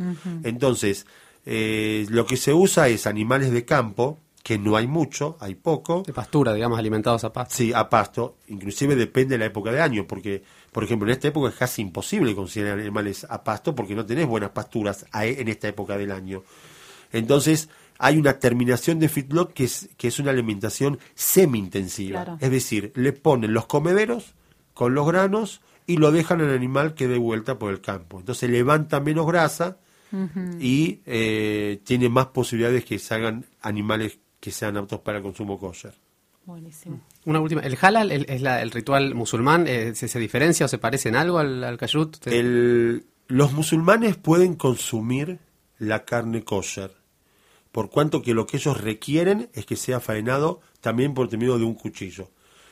Entonces, 0.43 1.05
eh, 1.45 2.05
lo 2.09 2.25
que 2.25 2.37
se 2.37 2.53
usa 2.53 2.87
es 2.89 3.07
animales 3.07 3.51
de 3.51 3.65
campo, 3.65 4.19
que 4.43 4.59
no 4.59 4.75
hay 4.75 4.87
mucho, 4.87 5.37
hay 5.39 5.55
poco, 5.55 6.03
De 6.05 6.11
pastura, 6.11 6.53
digamos, 6.53 6.77
alimentados 6.77 7.23
a 7.23 7.31
pasto. 7.31 7.55
Sí, 7.55 7.71
a 7.73 7.89
pasto. 7.89 8.35
Inclusive 8.49 8.95
depende 8.97 9.35
de 9.35 9.39
la 9.39 9.45
época 9.45 9.71
de 9.71 9.81
año, 9.81 10.05
porque, 10.05 10.43
por 10.71 10.83
ejemplo, 10.83 11.07
en 11.07 11.13
esta 11.13 11.29
época 11.29 11.47
es 11.49 11.55
casi 11.55 11.81
imposible 11.81 12.35
conseguir 12.35 12.69
animales 12.69 13.25
a 13.29 13.41
pasto 13.43 13.73
porque 13.73 13.95
no 13.95 14.05
tenés 14.05 14.27
buenas 14.27 14.49
pasturas 14.49 15.05
a- 15.13 15.25
en 15.25 15.47
esta 15.47 15.69
época 15.69 15.97
del 15.97 16.11
año. 16.11 16.43
Entonces, 17.13 17.69
hay 17.99 18.17
una 18.17 18.37
terminación 18.39 18.99
de 18.99 19.07
feedlot 19.07 19.53
que 19.53 19.63
es, 19.63 19.87
que 19.95 20.09
es 20.09 20.19
una 20.19 20.31
alimentación 20.31 20.99
semi-intensiva. 21.15 22.23
Claro. 22.23 22.37
Es 22.41 22.51
decir, 22.51 22.91
le 22.95 23.13
ponen 23.13 23.53
los 23.53 23.65
comederos 23.65 24.33
con 24.73 24.93
los 24.93 25.07
granos 25.07 25.61
y 25.87 25.97
lo 25.97 26.11
dejan 26.11 26.41
al 26.41 26.49
animal 26.53 26.95
que 26.95 27.07
dé 27.07 27.17
vuelta 27.17 27.57
por 27.59 27.71
el 27.71 27.81
campo. 27.81 28.19
Entonces 28.19 28.49
levanta 28.49 28.99
menos 28.99 29.25
grasa 29.27 29.77
y 30.59 30.99
eh, 31.07 31.79
tiene 31.85 32.07
más 32.07 32.27
posibilidades 32.27 32.85
que 32.85 32.99
se 32.99 33.15
hagan 33.15 33.45
animales 33.63 34.19
que 34.43 34.51
sean 34.51 34.75
aptos 34.75 34.99
para 34.99 35.19
el 35.19 35.23
consumo 35.23 35.57
kosher. 35.57 35.93
Buenísimo. 36.45 36.99
Una 37.23 37.39
última. 37.39 37.61
¿El 37.61 37.77
halal 37.81 38.11
el- 38.11 38.25
es 38.27 38.41
la- 38.41 38.61
el 38.61 38.71
ritual 38.71 39.15
musulmán? 39.15 39.65
eh, 39.67 39.95
¿se, 39.95 40.09
se 40.09 40.19
diferencia 40.19 40.65
o 40.65 40.69
se 40.69 40.77
parece 40.77 41.07
en 41.07 41.15
algo 41.15 41.39
al, 41.39 41.63
al 41.63 41.77
kashrut? 41.77 42.15
Usted- 42.15 42.33
El- 42.33 43.05
los 43.29 43.53
musulmanes 43.53 44.17
pueden 44.17 44.55
consumir 44.55 45.39
la 45.79 46.03
carne 46.03 46.43
kosher, 46.43 46.91
por 47.71 47.89
cuanto 47.89 48.21
que 48.21 48.33
lo 48.33 48.45
que 48.45 48.57
ellos 48.57 48.81
requieren 48.81 49.49
es 49.53 49.65
que 49.65 49.77
sea 49.77 50.01
faenado 50.01 50.59
también 50.81 51.13
por 51.13 51.31
medio 51.37 51.57
de 51.57 51.63
un 51.63 51.75
cuchillo. 51.75 52.29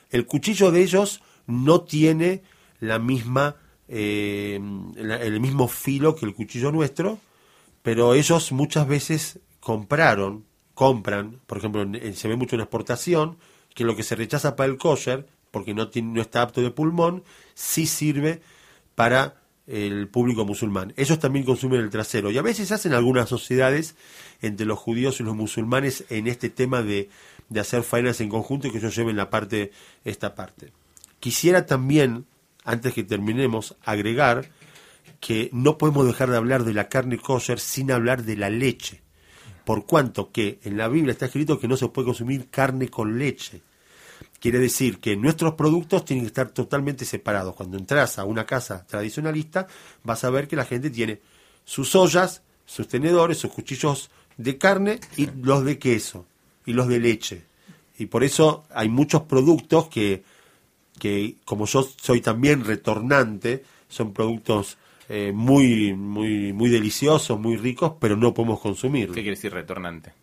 El 0.10 0.26
cuchillo 0.26 0.72
de 0.72 0.82
ellos 0.84 1.22
no 1.48 1.84
tiene 1.84 2.44
la 2.82 3.00
misma, 3.00 3.56
eh, 3.88 4.60
la- 4.98 5.22
el 5.22 5.40
mismo 5.40 5.70
filo 5.70 6.16
que 6.16 6.26
el 6.26 6.36
cuchillo 6.36 6.70
nuestro, 6.74 7.18
pero 7.82 8.14
ellos 8.14 8.52
muchas 8.52 8.86
veces 8.90 9.40
compraron, 9.62 10.44
compran, 10.74 11.40
por 11.48 11.58
ejemplo, 11.58 11.86
se 12.14 12.28
ve 12.28 12.36
mucho 12.36 12.56
en 12.56 12.62
exportación, 12.62 13.38
que 13.74 13.84
lo 13.84 13.96
que 13.96 14.04
se 14.04 14.16
rechaza 14.16 14.56
para 14.56 14.70
el 14.70 14.78
kosher, 14.78 15.28
porque 15.52 15.74
no, 15.74 15.90
tiene, 15.90 16.14
no 16.14 16.22
está 16.22 16.42
apto 16.42 16.62
de 16.62 16.72
pulmón, 16.72 17.24
sí 17.54 17.86
sirve 17.86 18.42
para 18.96 19.42
el 19.68 20.08
público 20.08 20.46
musulmán. 20.46 20.94
Ellos 20.98 21.20
también 21.20 21.46
consumen 21.46 21.82
el 21.82 21.90
trasero 21.90 22.32
y 22.32 22.38
a 22.38 22.42
veces 22.42 22.72
hacen 22.72 22.94
algunas 22.94 23.30
sociedades 23.30 23.96
entre 24.42 24.66
los 24.66 24.80
judíos 24.80 25.20
y 25.20 25.24
los 25.24 25.36
musulmanes 25.36 26.06
en 26.10 26.28
este 26.28 26.50
tema 26.50 26.82
de, 26.82 27.10
de 27.50 27.60
hacer 27.60 27.84
faenas 27.84 28.22
en 28.22 28.30
conjunto 28.30 28.68
y 28.68 28.72
que 28.72 28.80
ellos 28.80 28.96
lleven 28.96 29.16
la 29.16 29.30
parte, 29.30 29.72
esta 30.04 30.36
parte. 30.36 30.72
Quisiera 31.20 31.66
también, 31.66 32.26
antes 32.64 32.94
que 32.94 33.04
terminemos, 33.04 33.76
agregar 33.84 34.50
que 35.20 35.50
no 35.54 35.78
podemos 35.78 36.08
dejar 36.08 36.32
de 36.32 36.38
hablar 36.38 36.64
de 36.64 36.74
la 36.74 36.90
carne 36.90 37.18
kosher 37.18 37.60
sin 37.60 37.92
hablar 37.92 38.24
de 38.24 38.38
la 38.38 38.50
leche. 38.50 39.02
Por 39.66 39.86
cuanto 39.86 40.32
que 40.32 40.60
en 40.64 40.78
la 40.78 40.88
Biblia 40.88 41.12
está 41.12 41.26
escrito 41.26 41.60
que 41.60 41.68
no 41.68 41.78
se 41.78 41.88
puede 41.90 42.08
consumir 42.08 42.50
carne 42.50 42.90
con 42.90 43.18
leche. 43.20 43.62
Quiere 44.40 44.60
decir 44.60 45.00
que 45.00 45.16
nuestros 45.16 45.54
productos 45.54 46.04
tienen 46.04 46.26
que 46.26 46.30
estar 46.30 46.50
totalmente 46.50 47.06
separados. 47.06 47.56
Cuando 47.56 47.78
entras 47.78 48.18
a 48.18 48.26
una 48.26 48.46
casa 48.46 48.86
tradicionalista, 48.88 49.68
vas 50.04 50.24
a 50.24 50.30
ver 50.32 50.48
que 50.48 50.56
la 50.56 50.66
gente 50.66 50.90
tiene 50.90 51.20
sus 51.64 51.96
ollas, 51.96 52.42
sus 52.66 52.88
tenedores, 52.88 53.38
sus 53.38 53.52
cuchillos 53.52 54.10
de 54.38 54.58
carne 54.58 55.00
y 55.16 55.28
los 55.28 55.64
de 55.64 55.78
queso 55.78 56.26
y 56.66 56.74
los 56.74 56.88
de 56.88 57.00
leche. 57.00 57.44
Y 57.98 58.08
por 58.08 58.24
eso 58.24 58.66
hay 58.74 58.90
muchos 58.90 59.24
productos 59.24 59.88
que, 59.90 60.24
que 60.98 61.36
como 61.46 61.66
yo 61.68 61.88
soy 62.02 62.22
también 62.22 62.66
retornante, 62.66 63.64
son 63.90 64.14
productos 64.14 64.78
eh, 65.14 65.34
muy, 65.34 65.94
muy, 65.94 66.54
muy 66.54 66.70
deliciosos, 66.70 67.38
muy 67.38 67.58
ricos, 67.58 67.96
pero 68.00 68.16
no 68.16 68.34
podemos 68.34 68.62
consumirlos. 68.62 69.14
¿Qué 69.14 69.22
quiere 69.22 69.36
decir 69.36 69.52
retornante? 69.52 70.14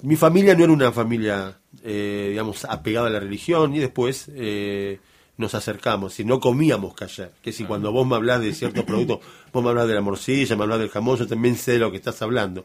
Mi 0.00 0.16
familia 0.16 0.54
no 0.54 0.64
era 0.64 0.72
una 0.72 0.90
familia, 0.90 1.58
eh, 1.82 2.28
digamos, 2.30 2.64
apegada 2.64 3.08
a 3.08 3.10
la 3.10 3.20
religión 3.20 3.74
y 3.74 3.78
después 3.78 4.30
eh, 4.34 5.00
nos 5.36 5.54
acercamos 5.54 6.18
y 6.18 6.24
no 6.24 6.40
comíamos 6.40 6.94
callar. 6.94 7.32
Que 7.42 7.52
si 7.52 7.64
cuando 7.64 7.92
vos 7.92 8.06
me 8.06 8.16
hablas 8.16 8.40
de 8.40 8.54
ciertos 8.54 8.84
productos, 8.84 9.18
vos 9.52 9.62
me 9.62 9.68
hablas 9.68 9.86
de 9.86 9.92
la 9.92 10.00
morcilla, 10.00 10.56
me 10.56 10.62
hablas 10.62 10.78
del 10.78 10.88
jamón, 10.88 11.18
yo 11.18 11.26
también 11.26 11.56
sé 11.56 11.72
de 11.72 11.80
lo 11.80 11.90
que 11.90 11.98
estás 11.98 12.22
hablando. 12.22 12.64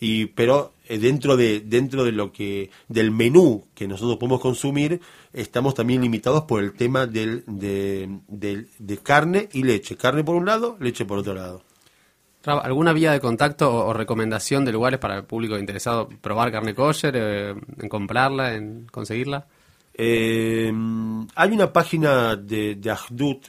Y, 0.00 0.26
pero 0.26 0.72
eh, 0.88 0.98
dentro 0.98 1.36
de 1.36 1.60
dentro 1.60 2.04
de 2.04 2.12
lo 2.12 2.32
que 2.32 2.70
del 2.88 3.10
menú 3.10 3.66
que 3.74 3.86
nosotros 3.86 4.16
podemos 4.16 4.40
consumir 4.40 5.00
estamos 5.32 5.74
también 5.74 6.00
limitados 6.00 6.44
por 6.44 6.62
el 6.62 6.72
tema 6.72 7.06
del, 7.06 7.44
de, 7.46 8.08
de 8.78 8.98
carne 8.98 9.50
y 9.52 9.62
leche 9.62 9.96
carne 9.96 10.24
por 10.24 10.36
un 10.36 10.46
lado 10.46 10.78
leche 10.80 11.04
por 11.04 11.18
otro 11.18 11.34
lado 11.34 11.62
¿Alguna 12.44 12.94
vía 12.94 13.12
de 13.12 13.20
contacto 13.20 13.70
o, 13.70 13.88
o 13.88 13.92
recomendación 13.92 14.64
de 14.64 14.72
lugares 14.72 14.98
para 14.98 15.16
el 15.16 15.24
público 15.24 15.58
interesado 15.58 16.08
probar 16.08 16.50
carne 16.50 16.74
kosher, 16.74 17.14
eh, 17.14 17.50
en 17.50 17.88
comprarla, 17.88 18.54
en 18.54 18.86
conseguirla? 18.90 19.46
Eh, 19.92 20.72
hay 21.34 21.50
una 21.50 21.70
página 21.70 22.36
de, 22.36 22.76
de 22.76 22.90
Ahdut 22.90 23.48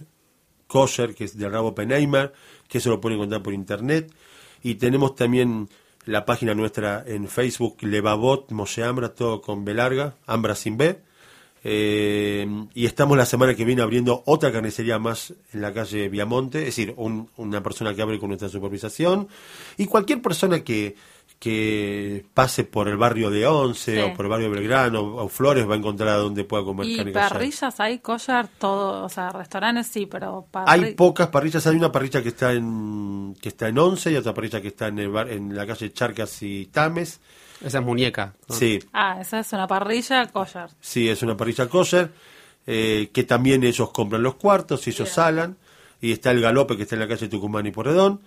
Kosher, 0.68 1.16
que 1.16 1.24
es 1.24 1.38
de 1.38 1.48
Rabo 1.48 1.74
Penheimer, 1.74 2.34
que 2.68 2.82
se 2.82 2.90
lo 2.90 3.00
pueden 3.00 3.18
encontrar 3.18 3.42
por 3.42 3.54
internet. 3.54 4.14
Y 4.62 4.76
tenemos 4.76 5.16
también 5.16 5.70
la 6.06 6.26
página 6.26 6.54
nuestra 6.54 7.04
en 7.06 7.28
Facebook, 7.28 7.78
Levavot 7.82 8.52
Moshe 8.52 8.84
Ambra, 8.84 9.10
todo 9.14 9.42
con 9.42 9.64
B 9.66 9.74
larga, 9.74 10.16
Ambra 10.26 10.56
sin 10.56 10.78
B. 10.78 11.00
Eh, 11.64 12.48
y 12.74 12.86
estamos 12.88 13.16
la 13.16 13.26
semana 13.28 13.54
que 13.54 13.66
viene 13.66 13.84
abriendo 13.84 14.24
otra 14.26 14.52
carnicería 14.52 14.98
más 14.98 15.34
en 15.54 15.62
la 15.62 15.72
calle 15.72 16.10
Viamonte, 16.10 16.60
es 16.60 16.66
decir, 16.66 16.94
un- 16.98 17.30
una 17.38 17.62
persona 17.62 17.94
que 17.94 18.02
abre 18.02 18.18
con 18.20 18.30
nuestra 18.30 18.50
supervisación. 18.50 19.28
Y 19.78 19.86
cualquier 19.86 20.24
persona 20.24 20.64
que, 20.64 20.96
que 21.42 22.24
pase 22.36 22.64
por 22.66 22.88
el 22.88 22.98
barrio 22.98 23.32
de 23.32 23.48
Once 23.48 23.96
Sí. 23.96 24.00
o 24.00 24.14
por 24.14 24.26
el 24.26 24.30
barrio 24.30 24.48
de 24.52 24.60
Belgrano 24.60 25.02
o 25.02 25.28
Flores 25.28 25.68
va 25.68 25.74
a 25.74 25.78
encontrar 25.78 26.10
a 26.10 26.18
donde 26.18 26.44
pueda 26.44 26.64
comer 26.64 26.86
Y 26.86 26.98
carne 26.98 27.12
parrillas 27.14 27.80
hay 27.80 27.98
kosher 27.98 28.48
todo, 28.60 29.04
o 29.04 29.10
sea, 29.10 29.32
restaurantes 29.32 29.88
sí, 29.88 30.06
pero 30.06 30.46
parri- 30.54 30.66
Hay 30.68 30.94
pocas 30.94 31.30
parrillas, 31.30 31.66
hay 31.66 31.76
una 31.78 31.92
parrilla 31.92 32.22
que 32.22 32.30
está 32.30 32.54
en 32.54 33.36
que 33.42 33.50
está 33.50 33.68
en 33.70 33.80
Once 33.80 34.12
y 34.12 34.16
otra 34.18 34.36
parrilla 34.36 34.62
que 34.62 34.68
está 34.68 34.88
en, 34.90 35.00
el 35.00 35.10
bar- 35.10 35.30
en 35.32 35.56
la 35.56 35.66
calle 35.66 35.92
Charcas 35.92 36.44
y 36.44 36.68
Tames. 36.68 37.20
Esa 37.66 37.80
es 37.80 37.84
muñeca. 37.86 38.36
¿no? 38.48 38.56
Sí, 38.56 38.78
Ah, 38.94 39.18
esa 39.20 39.40
es 39.40 39.52
una 39.52 39.66
parrilla 39.68 40.28
kosher. 40.28 40.70
sí, 40.80 41.10
es 41.10 41.24
una 41.24 41.36
parrilla 41.36 41.68
kosher, 41.68 42.12
eh, 42.68 43.10
que 43.12 43.24
también 43.24 43.64
ellos 43.64 43.90
compran 43.90 44.22
los 44.22 44.36
cuartos 44.36 44.86
y 44.86 44.92
ellos 44.92 45.08
Bien. 45.08 45.16
salan. 45.16 45.58
Y 46.00 46.12
está 46.12 46.30
el 46.30 46.40
galope 46.42 46.78
que 46.78 46.84
está 46.84 46.94
en 46.96 47.00
la 47.02 47.08
calle 47.08 47.28
Tucumán 47.30 47.66
y 47.66 47.72
Porredón. 47.72 48.22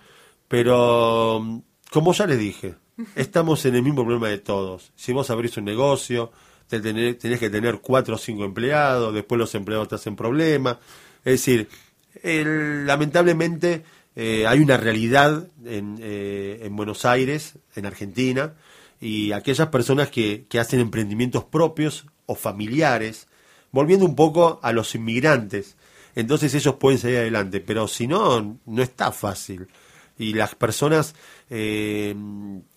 Pero, 0.48 1.40
mm, 1.42 1.58
como 1.92 2.12
ya 2.12 2.26
les 2.26 2.38
dije, 2.38 2.74
estamos 3.14 3.64
en 3.64 3.76
el 3.76 3.82
mismo 3.82 4.02
problema 4.02 4.28
de 4.28 4.38
todos. 4.38 4.92
Si 4.94 5.12
vos 5.12 5.30
abrís 5.30 5.56
un 5.56 5.64
negocio, 5.64 6.32
te 6.68 6.80
tenés, 6.80 7.16
que 7.16 7.50
tener 7.50 7.80
cuatro 7.80 8.16
o 8.16 8.18
cinco 8.18 8.44
empleados, 8.44 9.14
después 9.14 9.38
los 9.38 9.54
empleados 9.54 9.88
te 9.88 9.94
hacen 9.96 10.16
problemas. 10.16 10.78
Es 11.24 11.44
decir, 11.44 11.68
lamentablemente 12.22 13.84
eh, 14.16 14.46
hay 14.46 14.60
una 14.60 14.76
realidad 14.76 15.48
en, 15.64 15.98
eh, 16.00 16.60
en 16.62 16.76
Buenos 16.76 17.04
Aires, 17.04 17.54
en 17.74 17.86
Argentina, 17.86 18.54
y 19.00 19.32
aquellas 19.32 19.68
personas 19.68 20.08
que, 20.10 20.46
que 20.48 20.58
hacen 20.58 20.80
emprendimientos 20.80 21.44
propios 21.44 22.06
o 22.26 22.34
familiares, 22.34 23.26
volviendo 23.70 24.06
un 24.06 24.14
poco 24.14 24.60
a 24.62 24.72
los 24.72 24.94
inmigrantes, 24.94 25.76
entonces 26.14 26.54
ellos 26.54 26.76
pueden 26.76 26.98
salir 26.98 27.18
adelante, 27.18 27.60
pero 27.60 27.88
si 27.88 28.06
no, 28.06 28.58
no 28.64 28.82
está 28.82 29.12
fácil. 29.12 29.66
Y 30.16 30.34
las 30.34 30.54
personas 30.54 31.14
eh, 31.50 32.14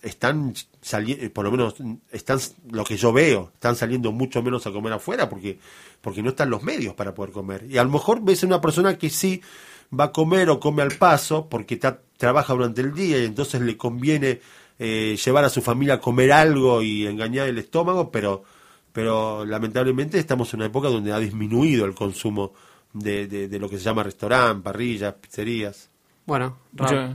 están 0.01 0.53
saliendo, 0.81 1.31
por 1.33 1.45
lo 1.45 1.51
menos 1.51 1.75
están, 2.11 2.39
lo 2.69 2.83
que 2.83 2.97
yo 2.97 3.13
veo, 3.13 3.51
están 3.53 3.75
saliendo 3.75 4.11
mucho 4.11 4.41
menos 4.43 4.65
a 4.67 4.71
comer 4.71 4.93
afuera 4.93 5.29
porque, 5.29 5.59
porque 6.01 6.21
no 6.21 6.29
están 6.29 6.49
los 6.49 6.63
medios 6.63 6.93
para 6.93 7.13
poder 7.13 7.31
comer. 7.31 7.65
Y 7.69 7.77
a 7.77 7.83
lo 7.83 7.89
mejor 7.89 8.21
ves 8.23 8.43
una 8.43 8.61
persona 8.61 8.97
que 8.97 9.09
sí 9.09 9.41
va 9.97 10.05
a 10.05 10.11
comer 10.11 10.49
o 10.49 10.59
come 10.59 10.81
al 10.81 10.91
paso 10.97 11.47
porque 11.49 11.75
está- 11.75 12.01
trabaja 12.17 12.53
durante 12.53 12.81
el 12.81 12.93
día 12.93 13.19
y 13.19 13.25
entonces 13.25 13.61
le 13.61 13.77
conviene 13.77 14.41
eh, 14.79 15.17
llevar 15.23 15.43
a 15.45 15.49
su 15.49 15.61
familia 15.61 15.95
a 15.95 16.01
comer 16.01 16.31
algo 16.31 16.81
y 16.83 17.07
engañar 17.07 17.47
el 17.47 17.57
estómago, 17.57 18.11
pero, 18.11 18.43
pero 18.93 19.43
lamentablemente 19.45 20.19
estamos 20.19 20.53
en 20.53 20.59
una 20.59 20.67
época 20.67 20.89
donde 20.89 21.11
ha 21.13 21.19
disminuido 21.19 21.85
el 21.85 21.95
consumo 21.95 22.53
de, 22.93 23.27
de- 23.27 23.47
de 23.47 23.59
lo 23.59 23.69
que 23.69 23.77
se 23.77 23.83
llama 23.85 24.03
restaurante, 24.03 24.61
parrillas, 24.63 25.13
pizzerías. 25.15 25.89
Bueno, 26.27 26.57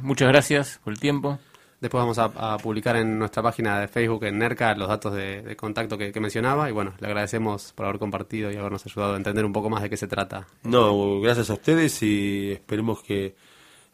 Muchas, 0.03 0.29
gracias 0.29 0.81
por 0.83 0.92
el 0.92 0.98
tiempo. 0.98 1.38
después 1.81 2.01
vamos 2.01 2.18
a, 2.18 2.55
a 2.55 2.59
publicar 2.59 2.96
en 2.96 3.18
nuestra 3.18 3.42
página 3.42 3.79
de 3.79 3.87
Facebook, 3.88 4.25
en 4.25 4.38
NERCA, 4.38 4.75
los 4.75 4.88
datos 4.88 5.12
de, 5.14 5.42
de 5.42 5.55
contacto 5.55 5.96
que, 5.98 6.11
que 6.12 6.18
mencionaba. 6.18 6.68
Y 6.68 6.72
bueno, 6.72 6.94
le 6.98 7.07
agradecemos 7.07 7.72
por 7.75 7.87
haber 7.87 7.98
compartido 7.98 8.51
y 8.51 8.57
habernos 8.57 8.85
ayudado 8.87 9.12
a 9.14 9.16
entender 9.16 9.44
un 9.44 9.53
poco 9.53 9.68
más 9.70 9.83
de 9.83 9.90
qué 9.90 9.96
se 9.96 10.09
trata. 10.09 10.46
No, 10.64 11.20
gracias 11.20 11.51
a 11.51 11.55
ustedes 11.55 12.03
y 12.03 12.53
esperemos 12.53 13.03
que 13.03 13.37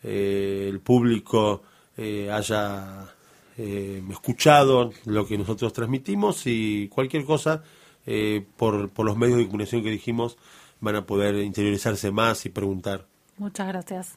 eh, 0.05 0.67
el 0.71 0.79
público 0.81 1.63
eh, 1.97 2.31
haya 2.31 3.09
eh, 3.57 4.01
escuchado 4.11 4.93
lo 5.05 5.27
que 5.27 5.37
nosotros 5.37 5.73
transmitimos 5.73 6.43
y 6.47 6.87
cualquier 6.89 7.25
cosa 7.25 7.65
eh, 8.07 8.47
por, 8.57 8.89
por 8.91 9.05
los 9.05 9.17
medios 9.17 9.39
de 9.39 9.47
comunicación 9.47 9.83
que 9.83 9.91
dijimos 9.91 10.39
van 10.81 10.95
a 10.95 11.05
poder 11.05 11.35
interiorizarse 11.35 12.13
más 12.13 12.47
y 12.47 12.51
preguntar. 12.51 13.05
Muchas 13.37 13.67
gracias. 13.67 14.17